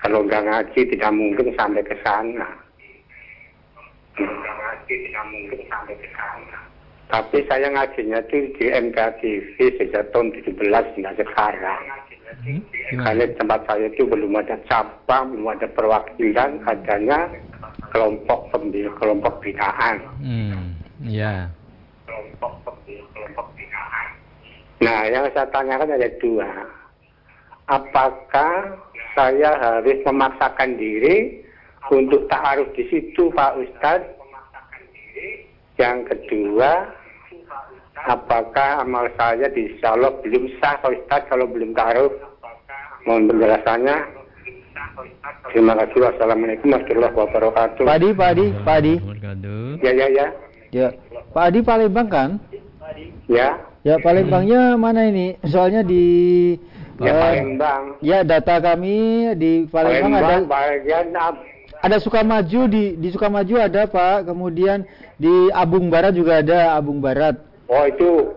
Kalau 0.04 0.28
nggak 0.28 0.44
ngaji 0.44 0.80
tidak 0.92 1.10
mungkin 1.16 1.56
sampai 1.56 1.80
ke 1.80 1.96
sana. 2.04 2.52
Kalau 4.12 4.28
nggak 4.28 4.56
ngaji 4.60 4.94
tidak 5.08 5.24
mungkin 5.32 5.60
sampai 5.72 5.96
ke 5.96 6.08
sana. 6.12 6.57
Tapi 7.08 7.40
saya 7.48 7.72
ngajinya 7.72 8.20
itu 8.28 8.52
di 8.60 8.68
MKTV 8.68 9.56
sejak 9.80 10.12
tahun 10.12 10.28
17 10.44 10.60
hingga 10.92 11.12
sekarang. 11.16 11.82
Hmm, 12.44 12.60
Karena 13.00 13.24
tempat 13.40 13.64
saya 13.64 13.88
itu 13.88 14.04
belum 14.04 14.36
ada 14.36 14.60
cabang, 14.68 15.32
belum 15.32 15.48
ada 15.48 15.64
perwakilan, 15.72 16.60
adanya 16.68 17.32
kelompok 17.88 18.52
pembil 18.52 18.92
kelompok 19.00 19.40
binaan. 19.40 19.96
Hmm, 20.20 20.76
ya. 21.00 21.48
Kelompok 22.04 22.52
pembil 22.68 23.00
kelompok 23.16 23.46
binaan. 23.56 24.06
Nah, 24.84 25.00
yang 25.08 25.24
saya 25.32 25.48
tanyakan 25.48 25.96
ada 25.96 26.12
dua. 26.20 26.50
Apakah 27.72 28.76
saya 29.16 29.56
harus 29.56 29.98
memaksakan 30.04 30.76
diri 30.76 31.40
untuk 31.88 32.28
taaruf 32.28 32.68
di 32.76 32.84
situ, 32.92 33.32
Pak 33.32 33.56
Ustadz? 33.56 34.17
Yang 35.78 35.98
kedua, 36.10 36.90
apakah 38.10 38.82
amal 38.82 39.06
saya 39.14 39.46
di 39.54 39.78
Allah 39.86 40.10
belum 40.26 40.50
sah, 40.58 40.74
Pak 40.82 40.90
Ustadz, 40.90 41.30
kalau 41.30 41.46
belum 41.46 41.70
taaruf? 41.72 42.10
Mohon 43.06 43.34
penjelasannya. 43.34 43.96
Terima 45.54 45.78
kasih. 45.78 45.98
Wassalamualaikum 46.02 46.74
warahmatullahi 46.74 47.14
wabarakatuh. 47.14 47.82
Pak 47.86 47.96
Adi, 47.96 48.08
Pak 48.10 48.28
Adi, 48.34 48.46
Pak 48.66 48.76
Adi. 48.82 48.94
Ya, 49.80 49.92
ya, 49.94 50.06
ya. 50.10 50.26
Ya, 50.68 50.88
Pak 51.30 51.44
Adi 51.48 51.58
Palembang 51.62 52.08
kan? 52.10 52.30
Ya. 53.30 53.56
Ya, 53.86 53.94
Palembangnya 54.02 54.74
mana 54.74 55.06
ini? 55.06 55.38
Soalnya 55.46 55.86
di 55.86 56.04
Ya, 56.98 57.14
uh, 57.14 57.20
Palembang. 57.22 57.82
Ya, 58.02 58.18
data 58.26 58.58
kami 58.58 59.30
di 59.38 59.70
Palembang, 59.70 60.18
Palembang 60.18 60.42
ada 60.42 60.50
bagian 60.50 61.06
ada 61.82 61.96
Sukamaju 62.02 62.60
di 62.66 62.98
di 62.98 63.08
Sukamaju 63.14 63.54
ada 63.62 63.86
Pak, 63.86 64.26
kemudian 64.26 64.82
di 65.14 65.50
Abung 65.54 65.90
Barat 65.90 66.14
juga 66.14 66.42
ada 66.42 66.74
Abung 66.74 66.98
Barat. 66.98 67.38
Oh 67.70 67.84
itu. 67.86 68.34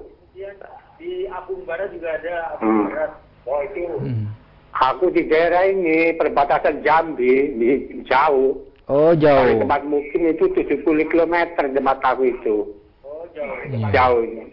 Di 1.02 1.26
Abung 1.34 1.66
Barat 1.66 1.90
juga 1.94 2.22
ada 2.22 2.58
Abung 2.58 2.70
hmm. 2.70 2.86
Barat. 2.90 3.12
Oh 3.50 3.60
itu. 3.66 3.84
Hmm. 4.06 4.26
Aku 4.72 5.12
di 5.12 5.28
daerah 5.28 5.68
ini 5.68 6.16
perbatasan 6.16 6.86
Jambi, 6.86 7.58
di 7.58 7.70
jauh. 8.08 8.62
Oh 8.88 9.12
jauh. 9.18 9.46
Dari 9.46 9.60
tempat 9.60 9.82
mukim 9.84 10.22
itu 10.32 10.46
70 10.54 10.86
km 11.12 11.36
tempat 11.58 11.98
aku 12.06 12.24
itu. 12.30 12.58
Oh 13.02 13.26
jauh. 13.34 13.90
Jauh 13.90 14.22
ini. 14.22 14.44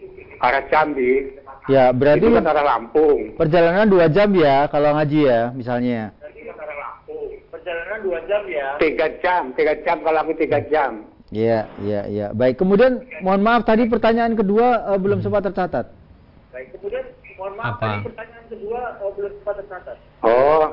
Arah 0.41 0.65
Jambi. 0.67 1.39
Ya 1.69 1.93
berarti. 1.93 2.25
Itu 2.25 2.33
kan 2.33 2.49
arah 2.49 2.65
Lampung. 2.65 3.37
Perjalanan 3.37 3.85
dua 3.85 4.09
jam 4.09 4.33
ya 4.33 4.65
kalau 4.73 4.97
ngaji 4.97 5.19
ya 5.29 5.41
misalnya. 5.53 6.09
Perjalanan 7.69 8.01
dua 8.01 8.19
jam 8.25 8.41
ya. 8.49 8.67
Tiga 8.81 9.07
jam, 9.21 9.43
tiga 9.53 9.73
jam 9.85 10.01
kalau 10.01 10.19
aku 10.25 10.33
tiga 10.41 10.57
jam. 10.73 11.05
Iya, 11.29 11.69
iya, 11.85 12.01
iya. 12.09 12.27
Baik. 12.33 12.57
Kemudian, 12.57 13.05
mohon 13.21 13.45
maaf 13.45 13.61
tadi 13.61 13.85
pertanyaan 13.85 14.33
kedua 14.33 14.89
uh, 14.89 14.97
belum 14.97 15.21
sempat 15.21 15.45
tercatat. 15.45 15.85
Baik. 16.49 16.73
Kemudian, 16.73 17.05
mohon 17.37 17.53
maaf 17.61 17.77
Apa? 17.77 17.85
tadi 17.85 17.97
pertanyaan 18.09 18.45
kedua 18.49 18.79
uh, 18.97 19.11
belum 19.13 19.31
sempat 19.37 19.55
tercatat. 19.61 19.97
Oh, 20.25 20.63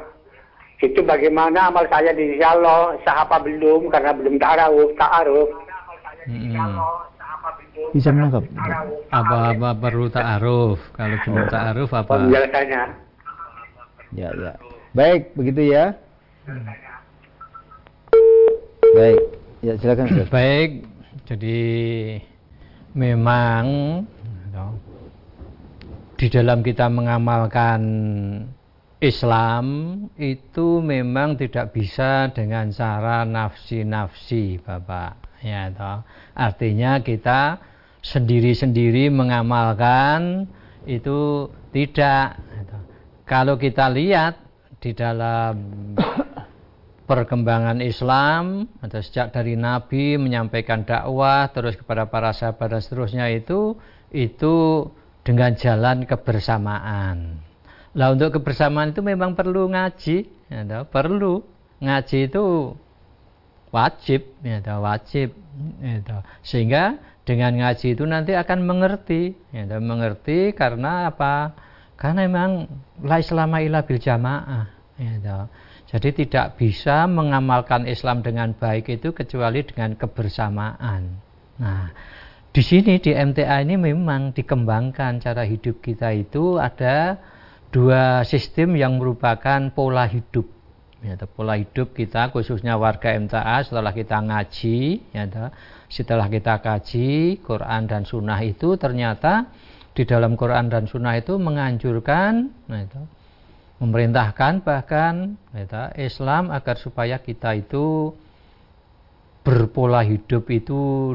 itu 0.80 1.00
bagaimana 1.04 1.68
amal 1.68 1.84
saya 1.92 2.16
di 2.16 2.40
Allah 2.40 2.96
sah 3.04 3.28
apa 3.28 3.44
belum 3.44 3.92
karena 3.92 4.16
belum 4.16 4.34
ta'aruf, 4.40 4.90
ta'aruf. 4.96 5.48
Hmm. 6.24 6.80
Bisa 7.92 8.08
menangkap. 8.08 8.48
Apa-apa 9.12 9.76
perlu 9.76 10.08
ta'aruf? 10.08 10.80
Kalau 10.96 11.16
belum 11.28 11.44
ta'aruf 11.52 11.90
apa? 11.92 12.24
Penjelasannya. 12.24 12.82
Ya, 14.16 14.32
ya. 14.32 14.56
Baik, 14.96 15.36
begitu 15.36 15.76
ya. 15.76 15.92
Baik. 18.96 19.20
Ya, 19.60 19.72
silakan. 19.76 20.06
Baik. 20.32 20.88
Jadi 21.28 21.60
memang 22.96 23.64
di 26.16 26.32
dalam 26.32 26.64
kita 26.64 26.88
mengamalkan 26.88 27.82
Islam 29.04 29.64
itu 30.16 30.80
memang 30.80 31.36
tidak 31.36 31.76
bisa 31.76 32.32
dengan 32.32 32.72
cara 32.72 33.28
nafsi-nafsi, 33.28 34.56
Bapak. 34.64 35.44
Ya, 35.44 35.68
toh. 35.68 36.00
Artinya 36.32 37.04
kita 37.04 37.60
sendiri-sendiri 38.00 39.12
mengamalkan 39.12 40.48
itu 40.88 41.52
tidak. 41.68 42.40
Kalau 43.28 43.60
kita 43.60 43.92
lihat 43.92 44.40
di 44.80 44.96
dalam 44.96 45.54
perkembangan 47.06 47.78
Islam 47.80 48.66
atau 48.82 48.98
sejak 48.98 49.30
dari 49.30 49.54
Nabi 49.54 50.18
menyampaikan 50.18 50.82
dakwah 50.82 51.48
terus 51.54 51.78
kepada 51.78 52.10
para 52.10 52.34
sahabat 52.34 52.76
dan 52.76 52.80
seterusnya 52.82 53.30
itu 53.30 53.78
itu 54.10 54.86
dengan 55.22 55.54
jalan 55.54 56.06
kebersamaan. 56.06 57.42
Lah 57.96 58.12
untuk 58.12 58.38
kebersamaan 58.38 58.92
itu 58.92 59.00
memang 59.00 59.32
perlu 59.32 59.72
ngaji, 59.72 60.16
ya, 60.52 60.84
perlu. 60.84 61.42
Ngaji 61.80 62.18
itu 62.28 62.76
wajib, 63.72 64.20
ya, 64.44 64.60
wajib, 64.80 65.32
ya, 65.80 66.22
sehingga 66.44 67.00
dengan 67.26 67.56
ngaji 67.56 67.96
itu 67.96 68.04
nanti 68.04 68.36
akan 68.36 68.64
mengerti, 68.68 69.34
ya, 69.50 69.64
mengerti 69.80 70.52
karena 70.52 71.08
apa? 71.08 71.56
Karena 71.96 72.28
memang 72.28 72.68
la 73.00 73.18
selama 73.24 73.64
ilah 73.64 73.82
bil 73.82 74.00
jamaah, 74.00 74.68
ya, 75.00 75.48
jadi 75.86 76.10
tidak 76.10 76.58
bisa 76.58 77.06
mengamalkan 77.06 77.86
Islam 77.86 78.18
dengan 78.26 78.50
baik 78.58 78.90
itu 78.90 79.14
kecuali 79.14 79.62
dengan 79.62 79.94
kebersamaan. 79.94 81.02
Nah, 81.62 81.94
di 82.50 82.62
sini 82.64 82.98
di 82.98 83.14
MTA 83.14 83.62
ini 83.62 83.78
memang 83.78 84.34
dikembangkan 84.34 85.22
cara 85.22 85.46
hidup 85.46 85.78
kita 85.78 86.10
itu 86.10 86.58
ada 86.58 87.22
dua 87.70 88.26
sistem 88.26 88.74
yang 88.74 88.98
merupakan 88.98 89.70
pola 89.70 90.10
hidup. 90.10 90.48
Ya, 91.06 91.14
pola 91.22 91.54
hidup 91.54 91.94
kita 91.94 92.34
khususnya 92.34 92.74
warga 92.74 93.14
MTA 93.14 93.62
setelah 93.62 93.94
kita 93.94 94.18
ngaji, 94.18 95.06
ya, 95.14 95.22
setelah 95.86 96.26
kita 96.26 96.58
kaji 96.58 97.38
Quran 97.46 97.86
dan 97.86 98.02
Sunnah 98.02 98.42
itu 98.42 98.74
ternyata 98.74 99.54
di 99.94 100.02
dalam 100.02 100.34
Quran 100.34 100.66
dan 100.66 100.90
Sunnah 100.90 101.14
itu 101.14 101.38
menganjurkan, 101.38 102.50
nah 102.66 102.82
memerintahkan 103.76 104.64
bahkan 104.64 105.36
ya, 105.52 105.92
Islam 106.00 106.48
agar 106.48 106.80
supaya 106.80 107.20
kita 107.20 107.56
itu 107.60 108.16
berpola 109.44 110.02
hidup 110.02 110.48
itu 110.48 111.14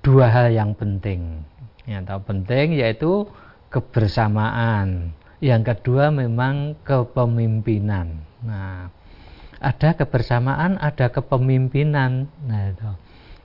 dua 0.00 0.30
hal 0.30 0.54
yang 0.54 0.72
penting. 0.72 1.42
Yang 1.84 2.02
tahu 2.08 2.20
penting 2.24 2.66
yaitu 2.78 3.12
kebersamaan. 3.68 5.12
Yang 5.42 5.76
kedua 5.76 6.08
memang 6.08 6.78
kepemimpinan. 6.86 8.22
Nah, 8.40 8.88
ada 9.60 9.90
kebersamaan, 9.92 10.80
ada 10.80 11.12
kepemimpinan. 11.12 12.30
Nah, 12.48 12.60
itu. 12.70 12.90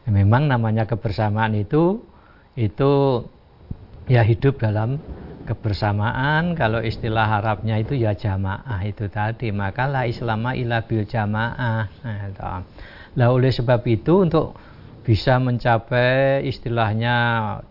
Memang 0.09 0.49
namanya 0.49 0.89
kebersamaan 0.89 1.53
itu 1.53 2.01
itu 2.57 3.23
ya 4.09 4.25
hidup 4.25 4.57
dalam 4.57 4.97
kebersamaan 5.49 6.53
kalau 6.53 6.77
istilah 6.85 7.41
Arabnya 7.41 7.81
itu 7.81 7.97
ya 7.97 8.13
jamaah 8.13 8.85
itu 8.85 9.09
tadi 9.09 9.49
makalah 9.49 10.05
Islamah 10.05 10.53
ila 10.53 10.85
bil 10.85 11.09
jamaah. 11.09 11.89
Nah, 12.05 12.61
Nah 13.17 13.27
oleh 13.33 13.49
sebab 13.49 13.81
itu 13.89 14.29
untuk 14.29 14.53
bisa 15.01 15.41
mencapai 15.41 16.45
istilahnya 16.45 17.15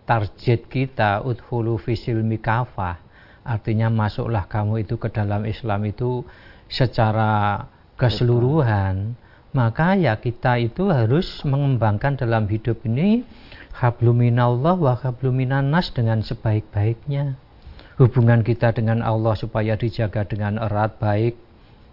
target 0.03 0.67
kita 0.67 1.23
udhulu 1.23 1.79
fisil 1.79 2.19
mikafah 2.19 2.99
artinya 3.47 3.87
masuklah 3.87 4.43
kamu 4.43 4.83
itu 4.83 4.99
ke 4.99 5.07
dalam 5.07 5.47
Islam 5.47 5.87
itu 5.87 6.27
secara 6.67 7.63
keseluruhan 7.95 9.15
maka 9.55 9.95
ya 9.95 10.19
kita 10.19 10.59
itu 10.59 10.91
harus 10.91 11.41
mengembangkan 11.47 12.19
dalam 12.19 12.43
hidup 12.51 12.83
ini 12.83 13.23
habluminallah 13.71 14.75
wa 14.75 14.93
habluminanas 14.99 15.95
dengan 15.95 16.19
sebaik-baiknya 16.19 17.39
hubungan 17.99 18.41
kita 18.47 18.71
dengan 18.71 19.03
Allah 19.03 19.35
supaya 19.35 19.75
dijaga 19.75 20.23
dengan 20.23 20.55
erat 20.55 20.97
baik 20.97 21.35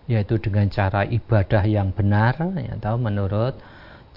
yaitu 0.07 0.39
dengan 0.39 0.71
cara 0.71 1.03
ibadah 1.03 1.67
yang 1.67 1.91
benar 1.91 2.39
ya 2.55 2.79
tahu 2.79 2.97
menurut 3.03 3.59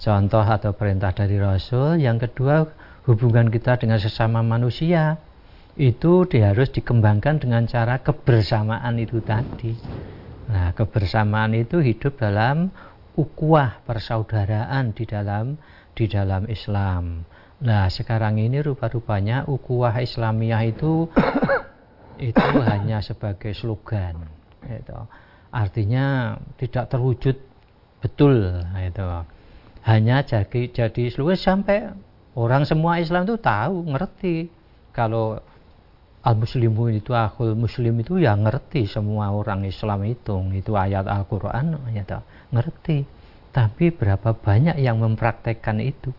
contoh 0.00 0.46
atau 0.46 0.72
perintah 0.72 1.12
dari 1.12 1.36
Rasul. 1.36 2.00
Yang 2.00 2.30
kedua, 2.30 2.64
hubungan 3.04 3.52
kita 3.52 3.76
dengan 3.76 4.00
sesama 4.00 4.40
manusia 4.40 5.20
itu 5.74 6.26
harus 6.40 6.72
dikembangkan 6.72 7.42
dengan 7.42 7.68
cara 7.68 8.00
kebersamaan 8.00 8.96
itu 9.02 9.18
tadi. 9.22 9.76
Nah, 10.50 10.74
kebersamaan 10.74 11.54
itu 11.54 11.78
hidup 11.78 12.18
dalam 12.18 12.74
ukuah 13.14 13.82
persaudaraan 13.86 14.96
di 14.96 15.04
dalam 15.06 15.60
di 15.94 16.10
dalam 16.10 16.48
Islam. 16.50 17.22
Nah, 17.60 17.86
sekarang 17.92 18.40
ini 18.40 18.64
rupa-rupanya 18.64 19.44
ukuah 19.44 20.00
Islamiyah 20.00 20.64
itu 20.64 21.12
itu 22.20 22.46
hanya 22.60 23.00
sebagai 23.00 23.56
slogan. 23.56 24.28
Itu. 24.64 24.96
Artinya 25.50 26.36
tidak 26.60 26.92
terwujud 26.92 27.36
betul. 28.04 28.60
Itu 28.76 29.04
hanya 29.80 30.20
jadi 30.22 30.68
jadi 30.68 31.02
seluruh 31.08 31.40
sampai 31.40 31.88
orang 32.36 32.68
semua 32.68 33.00
Islam 33.00 33.24
itu 33.24 33.40
tahu 33.40 33.88
ngerti 33.88 34.52
kalau 34.92 35.40
al 36.20 36.36
muslimu 36.36 36.92
itu 36.92 37.16
akul 37.16 37.56
muslim 37.56 37.96
itu 38.04 38.20
ya 38.20 38.36
ngerti 38.36 38.84
semua 38.84 39.32
orang 39.32 39.64
Islam 39.64 40.04
itu 40.04 40.36
itu 40.52 40.76
ayat 40.76 41.08
Al-Qur'an 41.08 41.80
ya 41.96 42.04
ngerti 42.52 43.08
tapi 43.50 43.88
berapa 43.88 44.36
banyak 44.36 44.76
yang 44.76 45.00
mempraktekkan 45.00 45.80
itu 45.80 46.12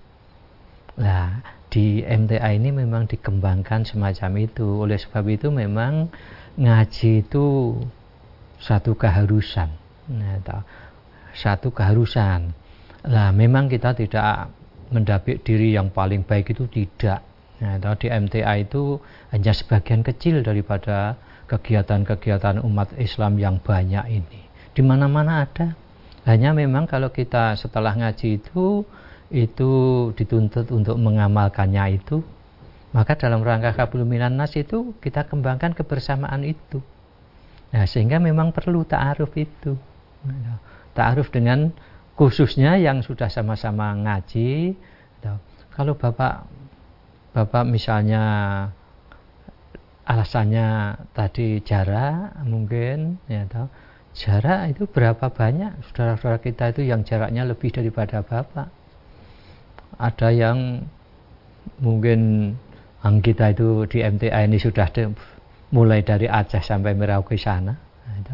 nah 0.98 1.61
di 1.72 2.04
MTA 2.04 2.52
ini 2.52 2.76
memang 2.76 3.08
dikembangkan 3.08 3.88
semacam 3.88 4.32
itu 4.44 4.84
oleh 4.84 5.00
sebab 5.00 5.24
itu 5.32 5.48
memang 5.48 6.12
ngaji 6.60 7.24
itu 7.24 7.80
satu 8.60 9.00
keharusan 9.00 9.72
nah, 10.12 10.38
satu 11.32 11.72
keharusan 11.72 12.52
Nah, 13.02 13.34
memang 13.34 13.66
kita 13.66 13.98
tidak 13.98 14.54
mendapik 14.94 15.42
diri 15.42 15.74
yang 15.74 15.90
paling 15.90 16.22
baik 16.22 16.54
itu 16.54 16.70
tidak. 16.70 17.26
Nah, 17.62 17.78
di 17.98 18.08
MTA 18.10 18.62
itu 18.62 19.02
hanya 19.34 19.54
sebagian 19.54 20.06
kecil 20.06 20.46
daripada 20.46 21.18
kegiatan-kegiatan 21.50 22.62
umat 22.62 22.94
Islam 23.02 23.42
yang 23.42 23.58
banyak 23.58 24.06
ini. 24.22 24.42
Di 24.74 24.82
mana-mana 24.86 25.46
ada. 25.46 25.74
Hanya 26.22 26.54
memang 26.54 26.86
kalau 26.86 27.10
kita 27.10 27.58
setelah 27.58 27.98
ngaji 27.98 28.38
itu 28.38 28.86
itu 29.32 29.72
dituntut 30.14 30.68
untuk 30.76 31.00
mengamalkannya 31.00 31.98
itu, 31.98 32.20
maka 32.92 33.16
dalam 33.16 33.42
rangka 33.42 33.72
kabul 33.74 34.04
minan 34.04 34.36
nas 34.36 34.54
itu 34.60 34.94
kita 35.00 35.26
kembangkan 35.26 35.72
kebersamaan 35.72 36.44
itu. 36.44 36.84
Nah, 37.72 37.88
sehingga 37.88 38.20
memang 38.20 38.52
perlu 38.52 38.84
ta'aruf 38.84 39.32
itu. 39.40 39.80
Nah, 40.28 40.60
ta'aruf 40.92 41.32
dengan 41.32 41.72
khususnya 42.20 42.76
yang 42.78 43.02
sudah 43.02 43.32
sama-sama 43.32 43.96
ngaji 43.96 44.76
kalau 45.72 45.96
bapak 45.96 46.46
bapak 47.32 47.64
misalnya 47.64 48.24
alasannya 50.04 51.00
tadi 51.16 51.64
jarak 51.64 52.36
mungkin 52.44 53.18
ya 53.32 53.48
tahu 53.48 53.72
jarak 54.12 54.76
itu 54.76 54.84
berapa 54.86 55.32
banyak 55.32 55.80
saudara-saudara 55.88 56.44
kita 56.44 56.76
itu 56.76 56.82
yang 56.84 57.08
jaraknya 57.08 57.48
lebih 57.48 57.72
daripada 57.72 58.20
bapak 58.20 58.68
ada 60.02 60.34
yang 60.34 60.82
mungkin 61.78 62.54
kita 63.02 63.54
itu 63.54 63.86
di 63.86 64.02
MTA 64.02 64.50
ini 64.50 64.58
sudah 64.58 64.90
de, 64.90 65.14
mulai 65.70 66.02
dari 66.02 66.26
Aceh 66.26 66.62
sampai 66.66 66.98
Merauke 66.98 67.38
sana. 67.38 67.78
Nah, 67.78 68.16
itu, 68.18 68.34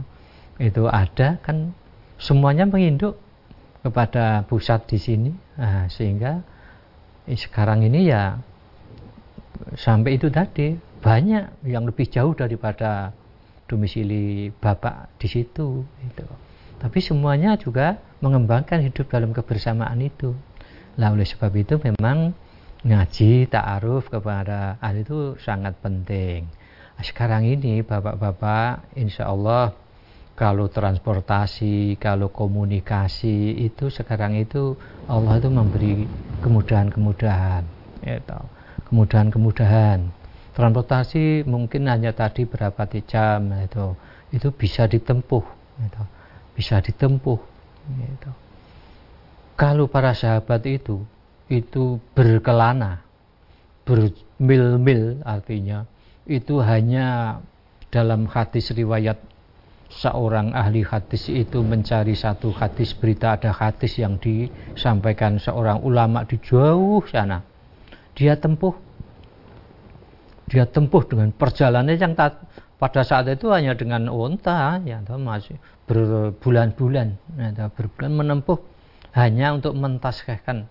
itu 0.64 0.84
ada 0.88 1.40
kan 1.44 1.76
semuanya 2.16 2.64
menginduk 2.64 3.20
kepada 3.84 4.48
pusat 4.48 4.88
di 4.88 4.98
sini. 5.00 5.32
Nah, 5.60 5.92
sehingga 5.92 6.40
eh, 7.28 7.36
sekarang 7.36 7.84
ini 7.84 8.08
ya 8.08 8.40
sampai 9.76 10.16
itu 10.16 10.32
tadi 10.32 10.80
banyak 11.04 11.68
yang 11.68 11.84
lebih 11.84 12.08
jauh 12.08 12.34
daripada 12.34 13.12
domisili 13.68 14.50
bapak 14.50 15.20
di 15.20 15.28
situ 15.28 15.84
itu 15.84 16.26
tapi 16.78 17.00
semuanya 17.04 17.58
juga 17.60 18.00
mengembangkan 18.24 18.86
hidup 18.86 19.12
dalam 19.12 19.36
kebersamaan 19.36 20.00
itu 20.02 20.34
lah 20.98 21.14
oleh 21.14 21.26
sebab 21.26 21.54
itu 21.54 21.78
memang 21.82 22.34
ngaji 22.86 23.50
ta'aruf 23.50 24.10
kepada 24.10 24.78
ahli 24.82 25.02
itu 25.02 25.38
sangat 25.42 25.78
penting 25.82 26.46
nah, 26.98 27.04
sekarang 27.06 27.46
ini 27.46 27.82
bapak-bapak 27.82 28.98
insya 28.98 29.30
Allah 29.30 29.74
kalau 30.38 30.70
transportasi, 30.70 31.98
kalau 31.98 32.30
komunikasi 32.30 33.58
itu 33.58 33.90
sekarang 33.90 34.38
itu 34.38 34.78
Allah 35.10 35.42
itu 35.42 35.50
memberi 35.50 36.06
kemudahan-kemudahan, 36.46 37.66
ya 38.06 38.22
kemudahan-kemudahan. 38.86 40.14
Transportasi 40.54 41.42
mungkin 41.50 41.90
hanya 41.90 42.14
tadi 42.14 42.46
berapa 42.46 42.86
jam 43.10 43.50
itu, 43.66 43.98
itu 44.30 44.54
bisa 44.54 44.86
ditempuh, 44.86 45.42
itu, 45.82 46.04
bisa 46.54 46.86
ditempuh. 46.86 47.42
Kalau 49.58 49.90
para 49.90 50.14
sahabat 50.14 50.62
itu 50.70 51.02
itu 51.50 51.98
berkelana, 52.14 53.02
bermil-mil 53.90 55.26
artinya 55.26 55.90
itu 56.30 56.62
hanya 56.62 57.40
dalam 57.90 58.30
hadis 58.30 58.70
riwayat 58.76 59.18
seorang 59.88 60.52
ahli 60.52 60.84
hadis 60.84 61.32
itu 61.32 61.64
mencari 61.64 62.14
satu 62.14 62.54
hadis 62.54 62.92
berita 62.94 63.40
ada 63.40 63.56
hadis 63.56 63.98
yang 63.98 64.20
disampaikan 64.22 65.42
seorang 65.42 65.82
ulama 65.82 66.22
di 66.28 66.38
jauh 66.38 67.02
sana. 67.10 67.42
Dia 68.14 68.38
tempuh. 68.38 68.76
Dia 70.54 70.70
tempuh 70.70 71.02
dengan 71.08 71.34
perjalanan 71.34 71.98
yang 71.98 72.14
tak, 72.14 72.46
pada 72.78 73.02
saat 73.02 73.26
itu 73.26 73.50
hanya 73.50 73.74
dengan 73.74 74.06
unta 74.08 74.78
ya 74.86 75.02
masih 75.02 75.58
berbulan-bulan 75.90 77.18
ya, 77.36 77.68
berbulan 77.74 78.12
menempuh 78.14 78.77
hanya 79.18 79.58
untuk 79.58 79.74
mentaskan 79.74 80.70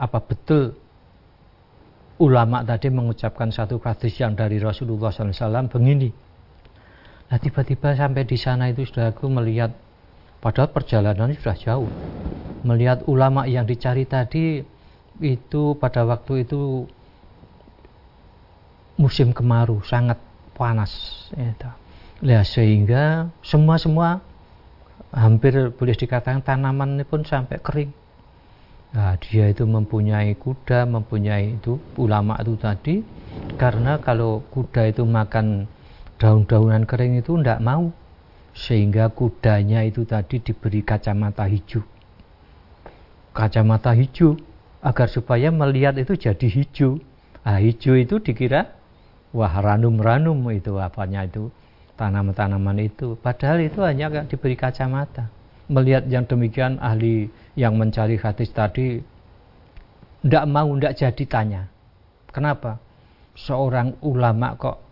apa 0.00 0.18
betul 0.24 0.74
ulama 2.18 2.64
tadi 2.64 2.88
mengucapkan 2.88 3.52
satu 3.52 3.78
hadis 3.84 4.16
yang 4.18 4.32
dari 4.32 4.58
Rasulullah 4.58 5.12
SAW 5.12 5.68
begini 5.70 6.08
Nah 7.30 7.38
tiba-tiba 7.40 7.96
sampai 7.96 8.22
di 8.28 8.36
sana 8.36 8.68
itu 8.68 8.84
sudah 8.84 9.10
aku 9.10 9.26
melihat 9.26 9.72
padahal 10.38 10.70
perjalanan 10.70 11.32
sudah 11.34 11.56
jauh. 11.56 11.90
Melihat 12.64 13.04
ulama 13.08 13.48
yang 13.48 13.66
dicari 13.66 14.06
tadi 14.06 14.62
itu 15.18 15.62
pada 15.82 16.04
waktu 16.04 16.46
itu 16.46 16.86
musim 18.94 19.34
kemarau 19.34 19.82
sangat 19.82 20.18
panas 20.54 20.94
ya, 22.22 22.46
sehingga 22.46 23.34
semua 23.42 23.76
semua 23.82 24.22
hampir 25.14 25.70
boleh 25.70 25.94
dikatakan 25.94 26.42
tanaman 26.42 26.98
ini 26.98 27.04
pun 27.06 27.22
sampai 27.22 27.62
kering. 27.62 27.90
Nah, 28.94 29.18
dia 29.18 29.50
itu 29.50 29.66
mempunyai 29.66 30.38
kuda 30.38 30.86
mempunyai 30.86 31.58
itu 31.58 31.78
ulama 31.98 32.38
itu 32.38 32.54
tadi 32.54 33.02
karena 33.58 33.98
kalau 33.98 34.42
kuda 34.54 34.90
itu 34.90 35.02
makan 35.02 35.66
daun-daunan 36.18 36.86
kering 36.86 37.18
itu 37.18 37.34
tidak 37.38 37.58
mau 37.58 37.90
sehingga 38.54 39.10
kudanya 39.10 39.82
itu 39.82 40.06
tadi 40.06 40.38
diberi 40.38 40.86
kacamata 40.86 41.42
hijau. 41.50 41.82
Kacamata 43.34 43.90
hijau 43.98 44.38
agar 44.78 45.10
supaya 45.10 45.50
melihat 45.50 45.98
itu 45.98 46.14
jadi 46.14 46.46
hijau. 46.46 47.02
Nah, 47.42 47.58
hijau 47.58 47.98
itu 47.98 48.22
dikira 48.22 48.78
wah 49.34 49.58
ranum-ranum 49.58 50.38
itu 50.54 50.78
apanya 50.78 51.26
itu 51.26 51.50
tanaman-tanaman 51.94 52.78
itu. 52.82 53.14
Padahal 53.18 53.62
itu 53.62 53.80
hanya 53.82 54.10
diberi 54.26 54.58
kacamata. 54.58 55.30
Melihat 55.70 56.04
yang 56.12 56.28
demikian 56.28 56.76
ahli 56.76 57.32
yang 57.56 57.80
mencari 57.80 58.20
hadis 58.20 58.52
tadi 58.52 59.00
tidak 60.20 60.44
mau 60.44 60.68
tidak 60.76 60.94
jadi 61.00 61.24
tanya. 61.24 61.62
Kenapa? 62.28 62.76
Seorang 63.34 63.98
ulama 64.04 64.54
kok 64.60 64.84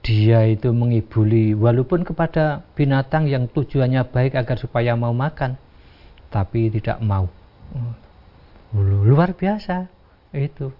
dia 0.00 0.46
itu 0.46 0.70
mengibuli 0.70 1.52
walaupun 1.52 2.06
kepada 2.06 2.62
binatang 2.78 3.26
yang 3.26 3.50
tujuannya 3.50 4.06
baik 4.06 4.38
agar 4.38 4.56
supaya 4.56 4.94
mau 4.94 5.12
makan 5.12 5.58
tapi 6.32 6.72
tidak 6.72 7.02
mau. 7.04 7.28
Luar 8.72 9.36
biasa. 9.36 9.92
Itu. 10.32 10.72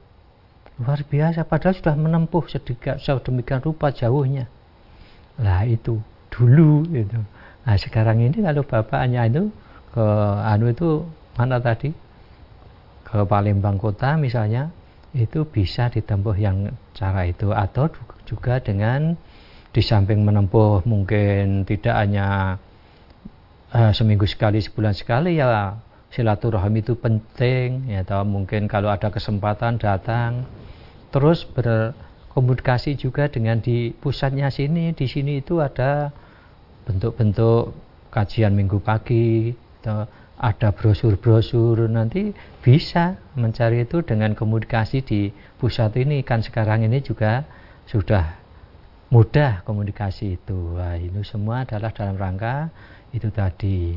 Luar 0.81 1.05
biasa. 1.05 1.45
Padahal 1.45 1.77
sudah 1.77 1.97
menempuh 1.97 2.45
sedikit 2.49 2.97
sedemikian 3.03 3.61
rupa 3.61 3.93
jauhnya 3.93 4.49
lah 5.41 5.69
itu 5.69 6.01
dulu 6.33 6.85
itu 6.93 7.21
nah 7.67 7.77
sekarang 7.77 8.23
ini 8.23 8.41
kalau 8.41 8.63
bapaknya 8.63 9.27
itu 9.27 9.51
ke 9.97 10.07
anu 10.45 10.69
itu 10.69 11.09
mana 11.37 11.57
tadi? 11.57 11.93
Ke 13.01 13.25
Palembang 13.25 13.81
kota 13.81 14.21
misalnya 14.21 14.69
itu 15.17 15.49
bisa 15.49 15.89
ditempuh 15.89 16.37
yang 16.37 16.69
cara 16.97 17.25
itu. 17.25 17.49
Atau 17.53 17.93
juga 18.29 18.61
dengan 18.61 19.17
di 19.73 19.81
samping 19.85 20.21
menempuh 20.21 20.85
mungkin 20.85 21.65
tidak 21.65 21.97
hanya 21.97 22.57
uh, 23.73 23.93
seminggu 23.93 24.25
sekali 24.29 24.61
sebulan 24.61 24.97
sekali 24.97 25.37
ya 25.37 25.77
silaturahmi 26.13 26.81
itu 26.81 26.97
penting 26.97 27.93
ya 27.93 28.01
atau 28.01 28.25
mungkin 28.25 28.73
kalau 28.73 28.89
ada 28.89 29.13
kesempatan 29.13 29.77
datang 29.77 30.49
terus 31.13 31.45
berkomunikasi 32.37 33.01
juga 33.01 33.33
dengan 33.33 33.65
di 33.65 33.97
pusatnya 33.97 34.53
sini 34.53 34.93
di 34.93 35.09
sini 35.09 35.41
itu 35.41 35.65
ada 35.65 36.13
bentuk-bentuk 36.85 37.73
kajian 38.13 38.53
minggu 38.53 38.77
pagi 38.85 39.57
atau 39.81 40.05
ada 40.37 40.69
brosur-brosur. 40.69 41.89
Nanti 41.89 42.37
bisa 42.61 43.17
mencari 43.41 43.89
itu 43.89 44.05
dengan 44.05 44.37
komunikasi 44.37 45.01
di 45.01 45.33
pusat 45.57 45.97
ini. 45.97 46.21
Kan 46.29 46.45
sekarang 46.45 46.85
ini 46.85 47.01
juga 47.01 47.49
sudah 47.89 48.37
mudah 49.09 49.65
komunikasi 49.65 50.37
itu. 50.37 50.77
Wah, 50.77 51.01
ini 51.01 51.25
semua 51.25 51.65
adalah 51.65 51.89
dalam 51.97 52.21
rangka 52.21 52.69
itu 53.17 53.33
tadi. 53.33 53.97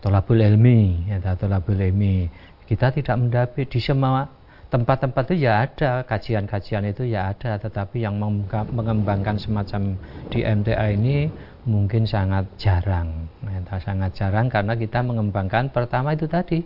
Tolabul 0.00 0.40
ilmi 0.40 1.12
ya 1.12 1.20
tolabul 1.36 1.76
ilmi. 1.76 2.32
Kita 2.64 2.96
tidak 2.96 3.16
mendapat 3.20 3.68
di 3.68 3.76
semua 3.76 4.37
tempat-tempat 4.68 5.32
itu 5.32 5.48
ya 5.48 5.64
ada 5.64 6.04
kajian-kajian 6.04 6.84
itu 6.92 7.08
ya 7.08 7.32
ada 7.32 7.56
tetapi 7.56 8.04
yang 8.04 8.20
mengembangkan 8.52 9.40
semacam 9.40 9.96
di 10.28 10.44
MTA 10.44 10.92
ini 10.92 11.32
mungkin 11.64 12.04
sangat 12.04 12.48
jarang. 12.60 13.28
Ya, 13.48 13.60
sangat 13.80 14.12
jarang 14.16 14.52
karena 14.52 14.76
kita 14.76 15.00
mengembangkan 15.00 15.72
pertama 15.72 16.12
itu 16.12 16.28
tadi 16.28 16.64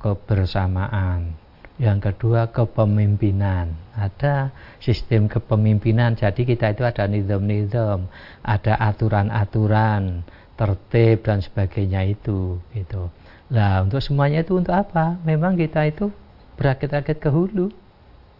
kebersamaan. 0.00 1.36
Yang 1.74 2.12
kedua 2.12 2.54
kepemimpinan. 2.54 3.74
Ada 3.98 4.54
sistem 4.78 5.26
kepemimpinan 5.26 6.14
jadi 6.14 6.38
kita 6.38 6.72
itu 6.72 6.86
ada 6.86 7.04
nizam-nizam 7.10 8.06
ada 8.46 8.78
aturan-aturan 8.78 10.22
tertib 10.54 11.26
dan 11.26 11.42
sebagainya 11.42 12.06
itu 12.06 12.62
gitu. 12.72 13.10
Nah 13.50 13.82
untuk 13.82 13.98
semuanya 13.98 14.46
itu 14.46 14.54
untuk 14.54 14.72
apa? 14.72 15.18
Memang 15.26 15.58
kita 15.58 15.82
itu 15.90 16.14
berakit-akit 16.58 17.18
ke 17.20 17.30
hulu. 17.30 17.70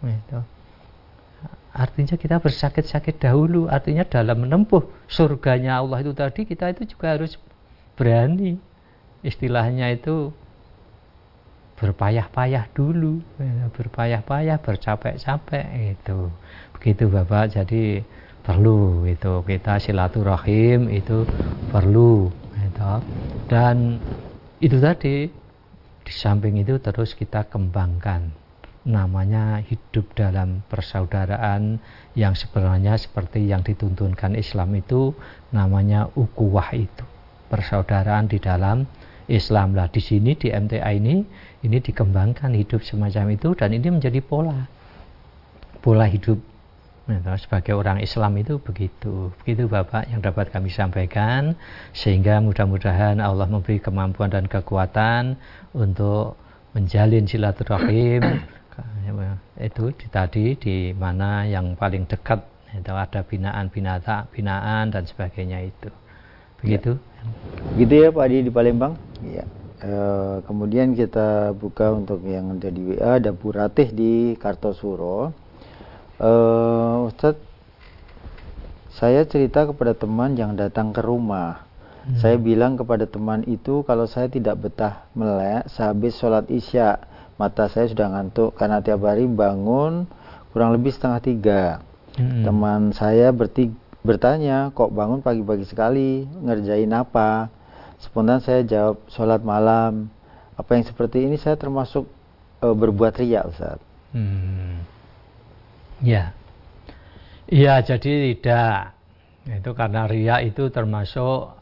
Itu. 0.05 0.41
artinya 1.75 2.15
kita 2.15 2.39
bersakit-sakit 2.39 3.19
dahulu 3.19 3.67
artinya 3.67 4.07
dalam 4.07 4.47
menempuh 4.47 4.87
surganya 5.11 5.83
Allah 5.83 6.07
itu 6.07 6.15
tadi 6.15 6.47
kita 6.47 6.71
itu 6.71 6.87
juga 6.95 7.19
harus 7.19 7.35
berani. 7.99 8.61
Istilahnya 9.25 9.91
itu 9.91 10.31
berpayah-payah 11.75 12.71
dulu 12.71 13.19
berpayah-payah 13.75 14.62
bercapek-capek 14.62 15.67
itu 15.99 16.31
begitu 16.79 17.11
Bapak. 17.11 17.59
Jadi 17.59 18.05
perlu 18.45 19.09
itu 19.09 19.43
kita 19.43 19.81
silaturahim 19.81 20.93
itu 20.93 21.27
perlu 21.73 22.29
itu. 22.55 22.93
dan 23.51 23.99
itu 24.61 24.77
tadi 24.79 25.29
di 26.05 26.13
samping 26.13 26.61
itu 26.61 26.77
terus 26.79 27.17
kita 27.17 27.49
kembangkan. 27.49 28.31
Namanya 28.85 29.65
hidup 29.65 30.13
dalam 30.13 30.61
persaudaraan 30.69 31.81
yang 32.13 32.37
sebenarnya 32.37 33.01
seperti 33.01 33.49
yang 33.49 33.65
dituntunkan 33.65 34.37
Islam 34.37 34.77
itu 34.77 35.17
namanya 35.57 36.13
ukuwah 36.13 36.69
itu. 36.77 37.05
Persaudaraan 37.49 38.29
di 38.29 38.37
dalam 38.37 38.85
Islam. 39.25 39.73
Lah 39.73 39.89
di 39.89 40.05
sini 40.05 40.37
di 40.37 40.53
MTA 40.53 40.93
ini 40.93 41.25
ini 41.65 41.77
dikembangkan 41.81 42.53
hidup 42.53 42.85
semacam 42.85 43.33
itu 43.33 43.57
dan 43.57 43.73
ini 43.73 43.89
menjadi 43.89 44.21
pola. 44.21 44.69
Pola 45.81 46.05
hidup 46.05 46.54
sebagai 47.37 47.77
orang 47.77 48.01
Islam 48.01 48.33
itu 48.41 48.57
begitu. 48.57 49.29
Begitu 49.45 49.69
Bapak 49.69 50.09
yang 50.09 50.25
dapat 50.25 50.49
kami 50.49 50.73
sampaikan 50.73 51.53
sehingga 51.93 52.41
mudah-mudahan 52.41 53.21
Allah 53.21 53.45
memberi 53.45 53.77
kemampuan 53.77 54.33
dan 54.33 54.49
kekuatan 54.49 55.37
untuk 55.77 56.41
menjalin 56.73 57.29
silaturahim 57.29 58.25
itu 59.69 59.85
di, 59.95 60.07
tadi 60.11 60.47
di 60.59 60.77
mana 60.97 61.47
yang 61.47 61.79
paling 61.79 62.09
dekat 62.11 62.43
itu 62.75 62.91
ada 62.91 63.23
binaan 63.23 63.71
binata 63.71 64.27
binaan 64.35 64.91
dan 64.91 65.07
sebagainya 65.07 65.63
itu. 65.63 65.93
Begitu. 66.59 66.99
Ya. 66.99 67.23
Begitu 67.77 67.95
ya 68.01 68.09
Pak 68.11 68.25
Adi 68.25 68.37
di 68.43 68.51
Palembang. 68.51 68.99
Ya. 69.23 69.45
E, 69.79 69.93
kemudian 70.49 70.97
kita 70.97 71.53
buka 71.55 71.93
untuk 71.95 72.25
yang 72.25 72.59
ada 72.59 72.73
di 72.73 72.83
WA 72.83 73.21
ada 73.21 73.31
Bu 73.31 73.53
Ratih 73.55 73.93
di 73.93 74.35
Kartosuro 74.41 75.44
uh, 76.25 77.09
Ustadz 77.12 77.45
saya 78.95 79.27
cerita 79.29 79.68
kepada 79.68 79.93
teman 79.93 80.33
yang 80.39 80.57
datang 80.57 80.95
ke 80.95 81.05
rumah. 81.05 81.66
Hmm. 82.05 82.20
saya 82.20 82.37
bilang 82.37 82.77
kepada 82.77 83.09
teman 83.09 83.49
itu 83.49 83.81
kalau 83.89 84.05
saya 84.05 84.29
tidak 84.29 84.61
betah 84.61 85.09
melek 85.16 85.64
sehabis 85.72 86.20
sholat 86.20 86.45
isya 86.53 87.01
mata 87.41 87.64
saya 87.72 87.89
sudah 87.89 88.12
ngantuk. 88.12 88.53
Karena 88.57 88.85
tiap 88.85 89.05
hari 89.05 89.25
bangun 89.25 90.05
kurang 90.53 90.77
lebih 90.77 90.93
setengah 90.93 91.20
tiga. 91.20 91.62
Hmm. 92.14 92.47
teman 92.47 92.81
saya 92.95 93.35
bertig 93.35 93.75
bertanya 94.07 94.70
kok 94.70 94.93
bangun 94.95 95.25
pagi-pagi 95.25 95.66
sekali? 95.66 96.29
Ngerjain 96.29 96.93
apa? 96.95 97.51
Spontan 97.99 98.39
saya 98.45 98.62
jawab 98.62 99.03
sholat 99.11 99.43
malam. 99.43 100.12
Apa 100.55 100.79
yang 100.79 100.87
seperti 100.87 101.27
ini 101.27 101.35
saya 101.41 101.59
termasuk 101.59 102.07
uh, 102.62 102.77
berbuat 102.77 103.18
ria 103.18 103.43
Ustaz 103.43 103.83
hmm. 104.14 104.64
Ya. 106.03 106.35
Iya, 107.47 107.85
jadi 107.85 108.35
tidak. 108.35 108.97
Itu 109.45 109.77
karena 109.77 110.09
ria 110.09 110.41
itu 110.41 110.73
termasuk 110.73 111.53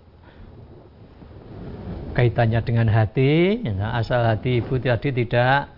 kaitannya 2.14 2.60
dengan 2.62 2.88
hati. 2.88 3.60
Ya, 3.66 3.98
asal 3.98 4.22
hati 4.22 4.62
ibu 4.62 4.78
tadi 4.78 5.10
tidak 5.10 5.72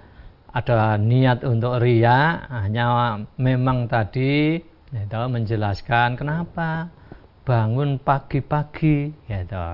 ada 0.54 1.00
niat 1.00 1.42
untuk 1.42 1.82
ria, 1.82 2.46
hanya 2.46 3.18
memang 3.40 3.90
tadi 3.90 4.62
itu 4.94 5.22
menjelaskan 5.26 6.14
kenapa 6.14 6.86
bangun 7.42 7.98
pagi-pagi 7.98 9.10
gitu. 9.26 9.66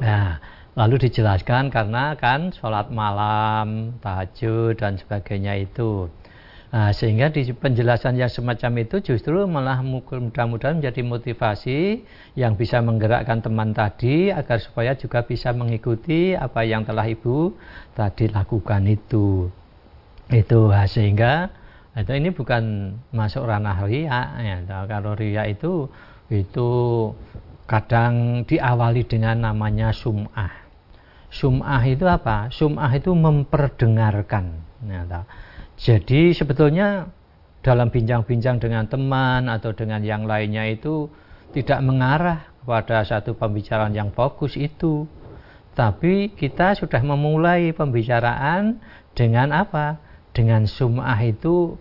Nah, 0.00 0.40
lalu 0.72 0.96
dijelaskan 1.06 1.68
karena 1.68 2.16
kan 2.16 2.48
sholat 2.56 2.88
malam, 2.88 4.00
tahajud 4.00 4.80
dan 4.80 4.96
sebagainya 4.96 5.60
itu. 5.60 6.08
Nah, 6.74 6.90
sehingga 6.90 7.30
di 7.30 7.46
penjelasan 7.54 8.18
yang 8.18 8.26
semacam 8.26 8.82
itu 8.82 8.98
justru 8.98 9.46
malah 9.46 9.78
mudah-mudahan 9.78 10.82
menjadi 10.82 11.06
motivasi 11.06 12.02
yang 12.34 12.58
bisa 12.58 12.82
menggerakkan 12.82 13.38
teman 13.38 13.70
tadi 13.70 14.34
agar 14.34 14.58
supaya 14.58 14.98
juga 14.98 15.22
bisa 15.22 15.54
mengikuti 15.54 16.34
apa 16.34 16.66
yang 16.66 16.82
telah 16.82 17.06
ibu 17.06 17.54
tadi 17.94 18.26
lakukan 18.26 18.90
itu. 18.90 19.46
itu 20.34 20.60
sehingga 20.90 21.54
itu 21.94 22.10
ini 22.10 22.34
bukan 22.34 22.90
masuk 23.14 23.46
ranah 23.46 23.86
ria 23.86 24.34
ya 24.42 24.82
kalau 24.90 25.14
ria 25.14 25.46
itu 25.46 25.86
itu 26.26 26.70
kadang 27.70 28.42
diawali 28.50 29.06
dengan 29.06 29.46
namanya 29.46 29.94
sum'ah. 29.94 30.50
Sum'ah 31.30 31.82
itu 31.86 32.02
apa? 32.10 32.50
Sum'ah 32.50 32.90
itu 32.98 33.14
memperdengarkan 33.14 34.58
ya, 34.90 35.06
jadi 35.74 36.34
sebetulnya 36.34 37.10
dalam 37.64 37.88
bincang-bincang 37.88 38.60
dengan 38.60 38.86
teman 38.86 39.48
atau 39.48 39.72
dengan 39.72 40.04
yang 40.04 40.28
lainnya 40.28 40.68
itu 40.68 41.08
tidak 41.56 41.80
mengarah 41.80 42.50
kepada 42.62 43.02
satu 43.06 43.34
pembicaraan 43.34 43.94
yang 43.96 44.12
fokus 44.12 44.54
itu 44.54 45.08
tapi 45.74 46.30
kita 46.30 46.78
sudah 46.78 47.02
memulai 47.02 47.74
pembicaraan 47.74 48.78
dengan 49.18 49.50
apa 49.50 49.98
dengan 50.34 50.66
sum'ah 50.66 51.18
itu 51.22 51.74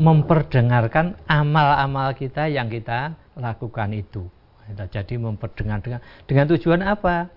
memperdengarkan 0.00 1.18
amal-amal 1.28 2.14
kita 2.16 2.48
yang 2.48 2.72
kita 2.72 3.14
lakukan 3.36 3.92
itu. 3.92 4.26
Jadi 4.70 5.18
memperdengarkan 5.18 5.98
dengan 6.24 6.46
tujuan 6.54 6.80
apa? 6.86 7.28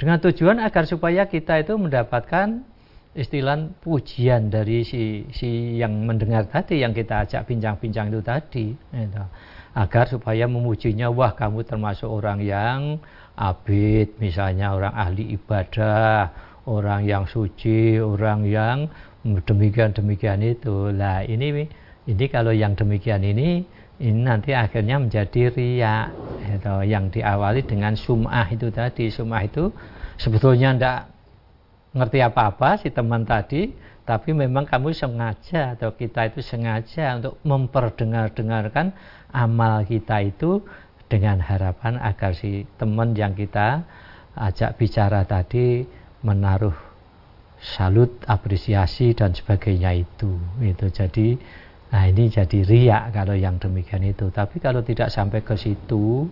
Dengan 0.00 0.18
tujuan 0.18 0.58
agar 0.58 0.88
supaya 0.88 1.28
kita 1.28 1.60
itu 1.60 1.76
mendapatkan 1.76 2.64
istilah 3.12 3.68
pujian 3.84 4.48
dari 4.48 4.88
si, 4.88 5.28
si 5.36 5.76
yang 5.76 6.08
mendengar 6.08 6.48
tadi 6.48 6.80
yang 6.80 6.96
kita 6.96 7.28
ajak 7.28 7.44
bincang-bincang 7.44 8.08
itu 8.08 8.20
tadi. 8.24 8.66
Agar 9.72 10.04
supaya 10.08 10.44
memujinya, 10.48 11.08
wah 11.08 11.32
kamu 11.32 11.64
termasuk 11.64 12.08
orang 12.08 12.44
yang 12.44 13.00
abid, 13.36 14.20
misalnya 14.20 14.76
orang 14.76 14.92
ahli 14.92 15.32
ibadah, 15.36 16.28
orang 16.68 17.08
yang 17.08 17.24
suci, 17.24 17.96
orang 18.00 18.44
yang 18.44 18.88
demikian 19.24 19.96
demikian 19.96 20.44
itu. 20.44 20.92
Lah 20.92 21.24
ini 21.24 21.68
ini 22.08 22.24
kalau 22.28 22.52
yang 22.52 22.76
demikian 22.76 23.24
ini 23.24 23.64
ini 24.02 24.20
nanti 24.26 24.50
akhirnya 24.50 24.98
menjadi 24.98 25.54
ria 25.54 26.10
itu 26.42 26.76
yang 26.84 27.08
diawali 27.12 27.62
dengan 27.64 27.94
sumah 27.94 28.50
itu 28.52 28.68
tadi. 28.68 29.08
Sumah 29.08 29.40
itu 29.46 29.70
sebetulnya 30.18 30.74
tidak 30.74 31.11
ngerti 31.92 32.18
apa-apa 32.24 32.80
si 32.80 32.88
teman 32.88 33.24
tadi, 33.28 33.72
tapi 34.02 34.34
memang 34.34 34.66
kamu 34.66 34.90
sengaja 34.96 35.78
atau 35.78 35.94
kita 35.94 36.32
itu 36.32 36.42
sengaja 36.42 37.14
untuk 37.16 37.38
memperdengar-dengarkan 37.46 38.92
amal 39.30 39.86
kita 39.86 40.24
itu 40.24 40.64
dengan 41.06 41.38
harapan 41.44 42.00
agar 42.00 42.32
si 42.32 42.64
teman 42.80 43.12
yang 43.12 43.36
kita 43.36 43.84
ajak 44.32 44.80
bicara 44.80 45.28
tadi 45.28 45.84
menaruh 46.24 46.74
salut, 47.62 48.24
apresiasi 48.26 49.14
dan 49.14 49.36
sebagainya 49.36 49.92
itu. 49.94 50.34
Itu 50.58 50.90
jadi 50.90 51.38
nah 51.92 52.08
ini 52.08 52.32
jadi 52.32 52.64
riak 52.64 53.12
kalau 53.12 53.36
yang 53.36 53.60
demikian 53.60 54.02
itu. 54.02 54.32
Tapi 54.32 54.58
kalau 54.58 54.80
tidak 54.80 55.12
sampai 55.12 55.44
ke 55.44 55.54
situ 55.60 56.26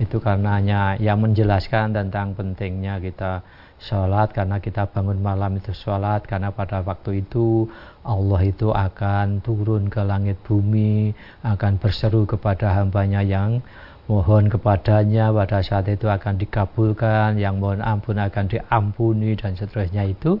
itu 0.00 0.16
karenanya 0.18 0.96
yang 0.96 1.20
menjelaskan 1.20 1.92
tentang 1.92 2.32
pentingnya 2.32 2.96
kita 2.98 3.44
sholat 3.82 4.30
karena 4.30 4.62
kita 4.62 4.86
bangun 4.86 5.18
malam 5.18 5.58
itu 5.58 5.74
sholat 5.74 6.22
karena 6.22 6.54
pada 6.54 6.86
waktu 6.86 7.26
itu 7.26 7.66
Allah 8.06 8.40
itu 8.46 8.70
akan 8.70 9.42
turun 9.42 9.90
ke 9.90 10.06
langit 10.06 10.38
bumi 10.46 11.10
akan 11.42 11.82
berseru 11.82 12.22
kepada 12.22 12.78
hambanya 12.78 13.26
yang 13.26 13.58
mohon 14.06 14.46
kepadanya 14.46 15.34
pada 15.34 15.62
saat 15.66 15.90
itu 15.90 16.06
akan 16.06 16.38
dikabulkan 16.38 17.38
yang 17.38 17.58
mohon 17.58 17.82
ampun 17.82 18.22
akan 18.22 18.46
diampuni 18.50 19.34
dan 19.34 19.58
seterusnya 19.58 20.06
itu. 20.06 20.38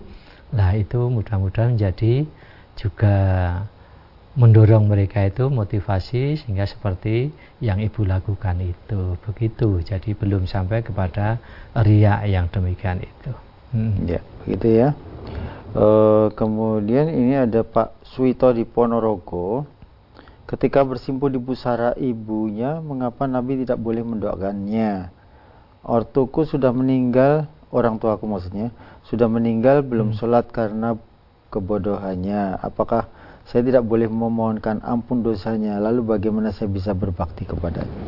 Nah 0.52 0.76
itu 0.78 1.08
mudah-mudahan 1.08 1.74
menjadi 1.74 2.26
juga 2.78 3.18
mendorong 4.32 4.88
mereka 4.88 5.28
itu 5.28 5.52
motivasi 5.52 6.40
sehingga 6.40 6.64
seperti 6.64 7.28
yang 7.60 7.84
ibu 7.84 8.04
lakukan 8.08 8.64
itu 8.64 9.20
begitu 9.28 9.84
jadi 9.84 10.16
belum 10.16 10.48
sampai 10.48 10.80
kepada 10.80 11.36
riak 11.76 12.24
yang 12.28 12.48
demikian 12.48 13.04
itu 13.04 13.32
hmm. 13.76 14.08
ya 14.08 14.20
begitu 14.44 14.66
ya 14.72 14.88
e, 15.76 15.86
kemudian 16.32 17.12
ini 17.12 17.44
ada 17.44 17.60
Pak 17.60 18.08
Suito 18.08 18.48
di 18.56 18.64
Ponorogo 18.64 19.68
Ketika 20.52 20.84
bersimpu 20.84 21.32
di 21.32 21.40
pusara 21.40 21.96
ibunya, 21.96 22.76
mengapa 22.84 23.24
Nabi 23.24 23.64
tidak 23.64 23.80
boleh 23.80 24.04
mendoakannya? 24.04 25.08
Ortuku 25.80 26.44
sudah 26.44 26.76
meninggal, 26.76 27.48
orang 27.72 27.96
tuaku 27.96 28.28
maksudnya, 28.28 28.68
sudah 29.08 29.32
meninggal 29.32 29.80
belum 29.80 30.12
hmm. 30.12 30.18
sholat 30.20 30.52
karena 30.52 31.00
kebodohannya. 31.48 32.60
Apakah 32.60 33.08
saya 33.46 33.62
tidak 33.66 33.84
boleh 33.86 34.08
memohonkan 34.10 34.82
ampun 34.82 35.22
dosanya? 35.22 35.78
Lalu 35.82 36.18
bagaimana 36.18 36.54
saya 36.54 36.70
bisa 36.70 36.94
berbakti 36.94 37.46
kepadanya? 37.46 38.02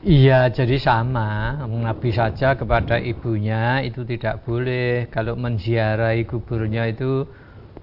Iya, 0.00 0.48
jadi 0.48 0.80
sama. 0.80 1.60
Nabi 1.68 2.08
saja 2.16 2.56
kepada 2.56 2.96
ibunya 2.96 3.84
itu 3.84 4.00
tidak 4.08 4.40
boleh. 4.48 5.12
Kalau 5.12 5.36
menziarahi 5.36 6.24
kuburnya 6.24 6.88
itu 6.88 7.28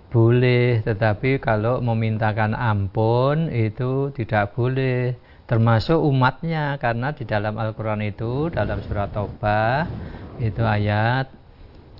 boleh, 0.09 0.81
tetapi 0.81 1.37
kalau 1.37 1.77
memintakan 1.77 2.57
ampun 2.57 3.53
itu 3.53 4.09
tidak 4.17 4.57
boleh. 4.57 5.13
Termasuk 5.45 6.01
umatnya 6.01 6.81
karena 6.81 7.13
di 7.13 7.23
dalam 7.23 7.53
Al-Qur'an 7.55 8.01
itu 8.01 8.49
dalam 8.49 8.81
surat 8.81 9.13
Taubah 9.13 9.85
itu 10.41 10.65
ayat 10.65 11.36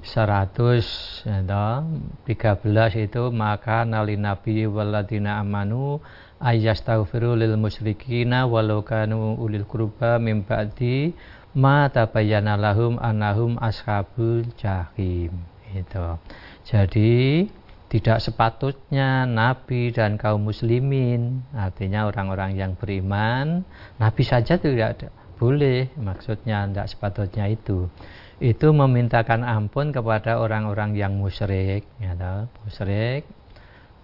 100 0.07 1.27
ya, 1.27 1.43
13 1.43 3.05
itu 3.05 3.23
maka 3.35 3.83
nali 3.83 4.15
nabi 4.15 4.63
waladina 4.63 5.43
amanu 5.43 5.99
ayastaghfiru 6.39 7.35
lil 7.35 7.59
musyrikina 7.59 8.47
walau 8.47 8.87
kanu 8.87 9.35
ulil 9.35 9.67
kurba 9.67 10.15
mim 10.15 10.47
ba'di 10.47 11.11
ma 11.57 11.91
tabayyana 11.91 12.55
lahum 12.55 12.95
annahum 13.03 13.59
ashabul 13.59 14.47
jahim. 14.55 15.33
Itu. 15.75 16.15
Jadi 16.63 17.43
tidak 17.87 18.19
sepatutnya 18.19 19.23
Nabi 19.23 19.95
dan 19.95 20.19
kaum 20.19 20.43
muslimin 20.43 21.43
artinya 21.55 22.07
orang-orang 22.07 22.59
yang 22.59 22.71
beriman 22.75 23.63
Nabi 23.95 24.23
saja 24.27 24.59
tidak 24.59 25.07
boleh 25.39 25.87
maksudnya 25.95 26.67
tidak 26.67 26.87
sepatutnya 26.91 27.47
itu 27.47 27.87
itu 28.37 28.69
memintakan 28.69 29.41
ampun 29.41 29.89
kepada 29.89 30.37
orang-orang 30.37 30.93
yang 30.93 31.17
musyrik 31.17 31.85
ya 31.97 32.13
tahu 32.13 32.45
musyrik. 32.65 33.25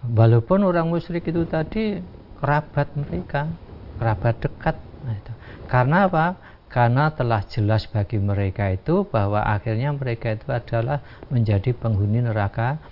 Walaupun 0.04 0.66
orang 0.66 0.90
musyrik 0.90 1.24
itu 1.30 1.46
tadi 1.46 2.02
kerabat 2.42 2.92
mereka 2.98 3.48
kerabat 3.96 4.36
dekat 4.42 4.76
nah, 5.06 5.16
karena 5.70 6.10
apa? 6.10 6.26
Karena 6.66 7.14
telah 7.14 7.46
jelas 7.46 7.86
bagi 7.86 8.18
mereka 8.18 8.66
itu 8.74 9.06
bahwa 9.06 9.46
akhirnya 9.46 9.94
mereka 9.94 10.34
itu 10.34 10.50
adalah 10.50 10.98
menjadi 11.30 11.70
penghuni 11.70 12.18
neraka 12.18 12.82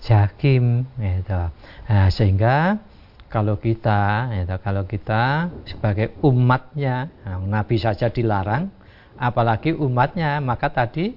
jakim 0.00 0.88
gitu. 0.96 1.52
Nah, 1.92 2.08
sehingga 2.08 2.80
kalau 3.28 3.60
kita 3.60 4.32
gitu, 4.32 4.56
kalau 4.64 4.88
kita 4.88 5.52
sebagai 5.68 6.16
umatnya 6.24 7.12
nah, 7.28 7.36
Nabi 7.42 7.76
saja 7.76 8.08
dilarang 8.08 8.72
apalagi 9.16 9.72
umatnya 9.76 10.38
maka 10.40 10.72
tadi 10.72 11.16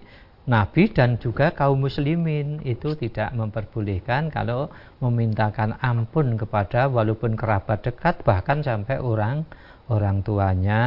Nabi 0.50 0.90
dan 0.90 1.22
juga 1.22 1.54
kaum 1.54 1.86
muslimin 1.86 2.66
itu 2.66 2.98
tidak 2.98 3.30
memperbolehkan 3.38 4.34
kalau 4.34 4.74
memintakan 4.98 5.78
ampun 5.78 6.42
kepada 6.42 6.90
walaupun 6.90 7.38
kerabat 7.38 7.86
dekat 7.86 8.26
bahkan 8.26 8.66
sampai 8.66 8.98
orang 8.98 9.46
orang 9.94 10.26
tuanya 10.26 10.82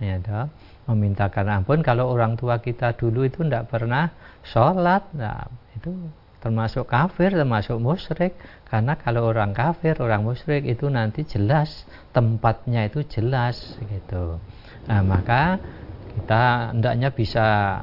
ya 0.00 0.16
toh, 0.24 0.48
memintakan 0.88 1.60
ampun 1.60 1.84
kalau 1.84 2.08
orang 2.08 2.40
tua 2.40 2.64
kita 2.64 2.96
dulu 2.96 3.28
itu 3.28 3.44
tidak 3.44 3.68
pernah 3.68 4.08
sholat 4.48 5.04
nah, 5.12 5.44
itu 5.76 5.92
termasuk 6.42 6.90
kafir, 6.90 7.30
termasuk 7.30 7.78
musyrik. 7.78 8.34
Karena 8.66 8.98
kalau 8.98 9.30
orang 9.30 9.54
kafir, 9.54 9.94
orang 10.02 10.26
musyrik 10.26 10.66
itu 10.66 10.90
nanti 10.90 11.22
jelas 11.22 11.86
tempatnya 12.10 12.90
itu 12.90 13.06
jelas 13.06 13.78
gitu. 13.78 14.42
Nah, 14.90 15.06
maka 15.06 15.62
kita 16.12 16.76
hendaknya 16.76 17.08
bisa 17.12 17.80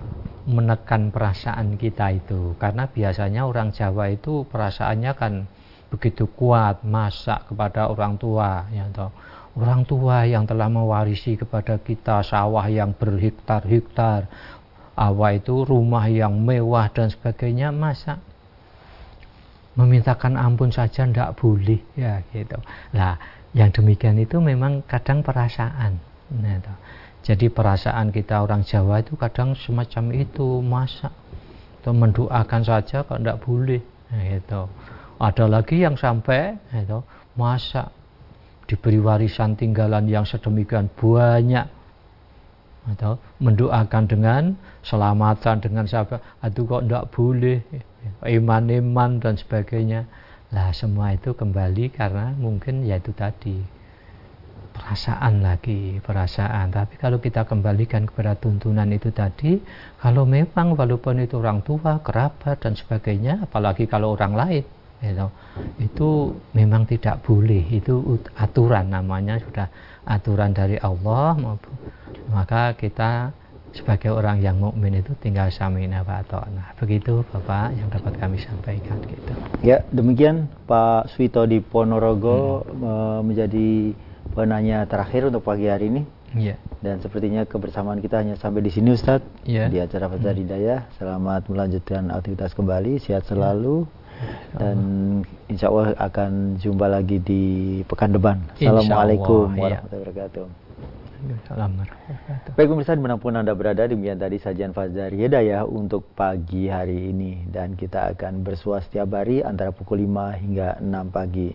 menekan 0.49 1.13
perasaan 1.13 1.77
kita 1.77 2.13
itu. 2.13 2.57
Karena 2.57 2.89
biasanya 2.89 3.45
orang 3.45 3.69
Jawa 3.73 4.09
itu 4.09 4.45
perasaannya 4.49 5.11
kan 5.17 5.33
begitu 5.89 6.29
kuat 6.37 6.85
masak 6.85 7.49
kepada 7.49 7.89
orang 7.89 8.17
tua 8.21 8.69
ya 8.69 8.85
toh. 8.93 9.09
Orang 9.57 9.83
tua 9.83 10.29
yang 10.29 10.45
telah 10.45 10.69
mewarisi 10.69 11.35
kepada 11.35 11.81
kita 11.81 12.21
sawah 12.21 12.63
yang 12.69 12.93
berhektar-hektar 12.93 14.29
awal 14.93 15.35
itu 15.35 15.65
rumah 15.65 16.05
yang 16.05 16.37
mewah 16.37 16.87
dan 16.93 17.09
sebagainya 17.09 17.73
masak. 17.73 18.21
Memintakan 19.73 20.37
ampun 20.37 20.69
saja 20.69 21.07
tidak 21.07 21.33
boleh 21.39 21.81
ya 21.97 22.21
gitu. 22.29 22.61
Lah 22.93 23.17
yang 23.57 23.73
demikian 23.73 24.21
itu 24.21 24.37
memang 24.37 24.85
kadang 24.85 25.25
perasaan 25.25 25.97
nah, 26.29 26.55
itu. 26.61 26.73
Jadi 27.19 27.51
perasaan 27.51 28.15
kita 28.15 28.41
orang 28.41 28.63
Jawa 28.63 29.03
itu 29.03 29.19
kadang 29.19 29.51
semacam 29.53 30.15
itu 30.15 30.63
masa 30.63 31.11
atau 31.79 31.91
mendoakan 31.95 32.61
saja 32.63 33.07
kok 33.07 33.19
tidak 33.19 33.39
boleh 33.43 33.81
Itu. 34.09 34.65
Ada 35.19 35.45
lagi 35.45 35.83
yang 35.83 35.99
sampai 35.99 36.57
itu 36.73 36.99
masa 37.37 37.91
diberi 38.65 38.97
warisan 38.97 39.53
tinggalan 39.53 40.07
yang 40.07 40.23
sedemikian 40.25 40.89
banyak 40.95 41.67
atau 42.89 43.21
mendoakan 43.37 44.03
dengan 44.09 44.43
selamatan 44.81 45.61
dengan 45.61 45.85
siapa 45.85 46.23
itu 46.41 46.65
kok 46.65 46.87
tidak 46.87 47.05
boleh 47.13 47.59
iman-iman 48.25 49.19
dan 49.19 49.35
sebagainya. 49.35 50.07
Lah 50.49 50.73
semua 50.73 51.13
itu 51.13 51.37
kembali 51.37 51.93
karena 51.93 52.33
mungkin 52.33 52.81
yaitu 52.81 53.13
tadi 53.13 53.61
perasaan 54.79 55.43
lagi 55.43 55.99
perasaan. 55.99 56.71
Tapi 56.71 56.95
kalau 56.95 57.19
kita 57.19 57.43
kembalikan 57.43 58.07
kepada 58.07 58.39
tuntunan 58.39 58.87
itu 58.89 59.11
tadi 59.11 59.59
kalau 59.99 60.23
memang 60.23 60.73
walaupun 60.79 61.19
itu 61.19 61.37
orang 61.37 61.59
tua 61.61 61.99
kerabat 61.99 62.63
dan 62.63 62.79
sebagainya 62.79 63.43
apalagi 63.43 63.85
kalau 63.85 64.15
orang 64.15 64.33
lain 64.33 64.63
itu, 65.03 65.27
itu 65.83 66.09
memang 66.55 66.87
tidak 66.87 67.19
boleh. 67.27 67.67
Itu 67.67 68.23
aturan 68.39 68.87
namanya 68.89 69.37
sudah 69.43 69.67
aturan 70.07 70.55
dari 70.55 70.79
Allah 70.79 71.35
maka 72.31 72.73
kita 72.73 73.35
sebagai 73.69 74.09
orang 74.09 74.41
yang 74.41 74.57
mukmin 74.57 74.97
itu 74.97 75.13
tinggal 75.21 75.53
samina 75.53 76.01
wa 76.01 76.25
nah 76.49 76.73
begitu 76.81 77.21
Bapak 77.29 77.77
yang 77.77 77.89
dapat 77.93 78.17
kami 78.17 78.41
sampaikan 78.41 78.97
gitu. 79.05 79.33
Ya 79.61 79.85
demikian 79.93 80.49
Pak 80.65 81.13
Suito 81.13 81.45
di 81.45 81.61
Ponorogo 81.61 82.65
hmm. 82.65 83.29
menjadi 83.29 83.93
penanya 84.39 84.87
terakhir 84.87 85.27
untuk 85.27 85.43
pagi 85.43 85.67
hari 85.67 85.91
ini 85.91 86.01
ya. 86.31 86.55
dan 86.79 87.03
sepertinya 87.03 87.43
kebersamaan 87.43 87.99
kita 87.99 88.23
hanya 88.23 88.39
sampai 88.39 88.63
di 88.63 88.71
sini 88.71 88.95
Ustadz 88.95 89.43
ya. 89.43 89.67
di 89.67 89.83
acara 89.83 90.07
Fajar 90.07 90.31
hmm. 90.31 90.41
Hidayah 90.47 90.79
selamat 90.95 91.51
melanjutkan 91.51 92.07
aktivitas 92.07 92.55
kembali 92.55 93.03
sehat 93.03 93.27
selalu 93.27 93.83
ya 93.83 93.99
dan 94.55 94.77
insya 95.47 95.71
Allah 95.71 95.95
akan 95.95 96.59
jumpa 96.59 96.91
lagi 96.91 97.23
di 97.23 97.43
pekan 97.87 98.11
depan. 98.11 98.43
Assalamualaikum 98.59 99.55
iya. 99.55 99.79
warahmatullahi 99.79 100.03
wabarakatuh. 100.03 100.45
Baik 102.55 102.67
pemirsa 102.71 102.95
di 102.95 103.03
mana 103.03 103.19
pun 103.19 103.35
Anda 103.35 103.51
berada 103.51 103.83
demikian 103.83 104.23
tadi 104.23 104.39
sajian 104.39 104.71
Fajar 104.71 105.11
Hidayah 105.11 105.67
untuk 105.67 106.07
pagi 106.15 106.71
hari 106.71 107.11
ini 107.11 107.43
dan 107.51 107.75
kita 107.75 108.15
akan 108.15 108.47
bersuah 108.47 108.79
setiap 108.79 109.19
hari 109.19 109.43
antara 109.43 109.75
pukul 109.75 109.99
5 110.07 110.39
hingga 110.39 110.79
6 110.79 111.15
pagi. 111.15 111.51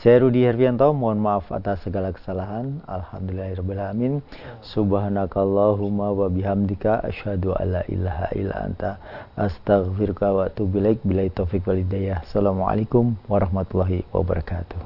Saya 0.00 0.24
Rudi 0.24 0.48
Hervianto, 0.48 0.96
mohon 0.96 1.20
maaf 1.20 1.52
atas 1.52 1.84
segala 1.84 2.08
kesalahan. 2.16 2.80
Alhamdulillahirrahmanirrahim. 2.88 4.24
Subhanakallahumma 4.64 6.16
wa 6.16 6.24
bihamdika 6.32 7.04
asyhadu 7.04 7.52
alla 7.52 7.84
ilaha 7.84 8.32
illa 8.32 8.64
anta 8.64 8.96
astaghfiruka 9.36 10.32
wa 10.32 10.48
atubu 10.48 10.80
ilaik. 10.80 11.04
Bila 11.04 11.28
taufik 11.28 11.68
walidayah. 11.68 12.24
Assalamualaikum 12.24 13.12
warahmatullahi 13.28 14.08
wabarakatuh. 14.08 14.80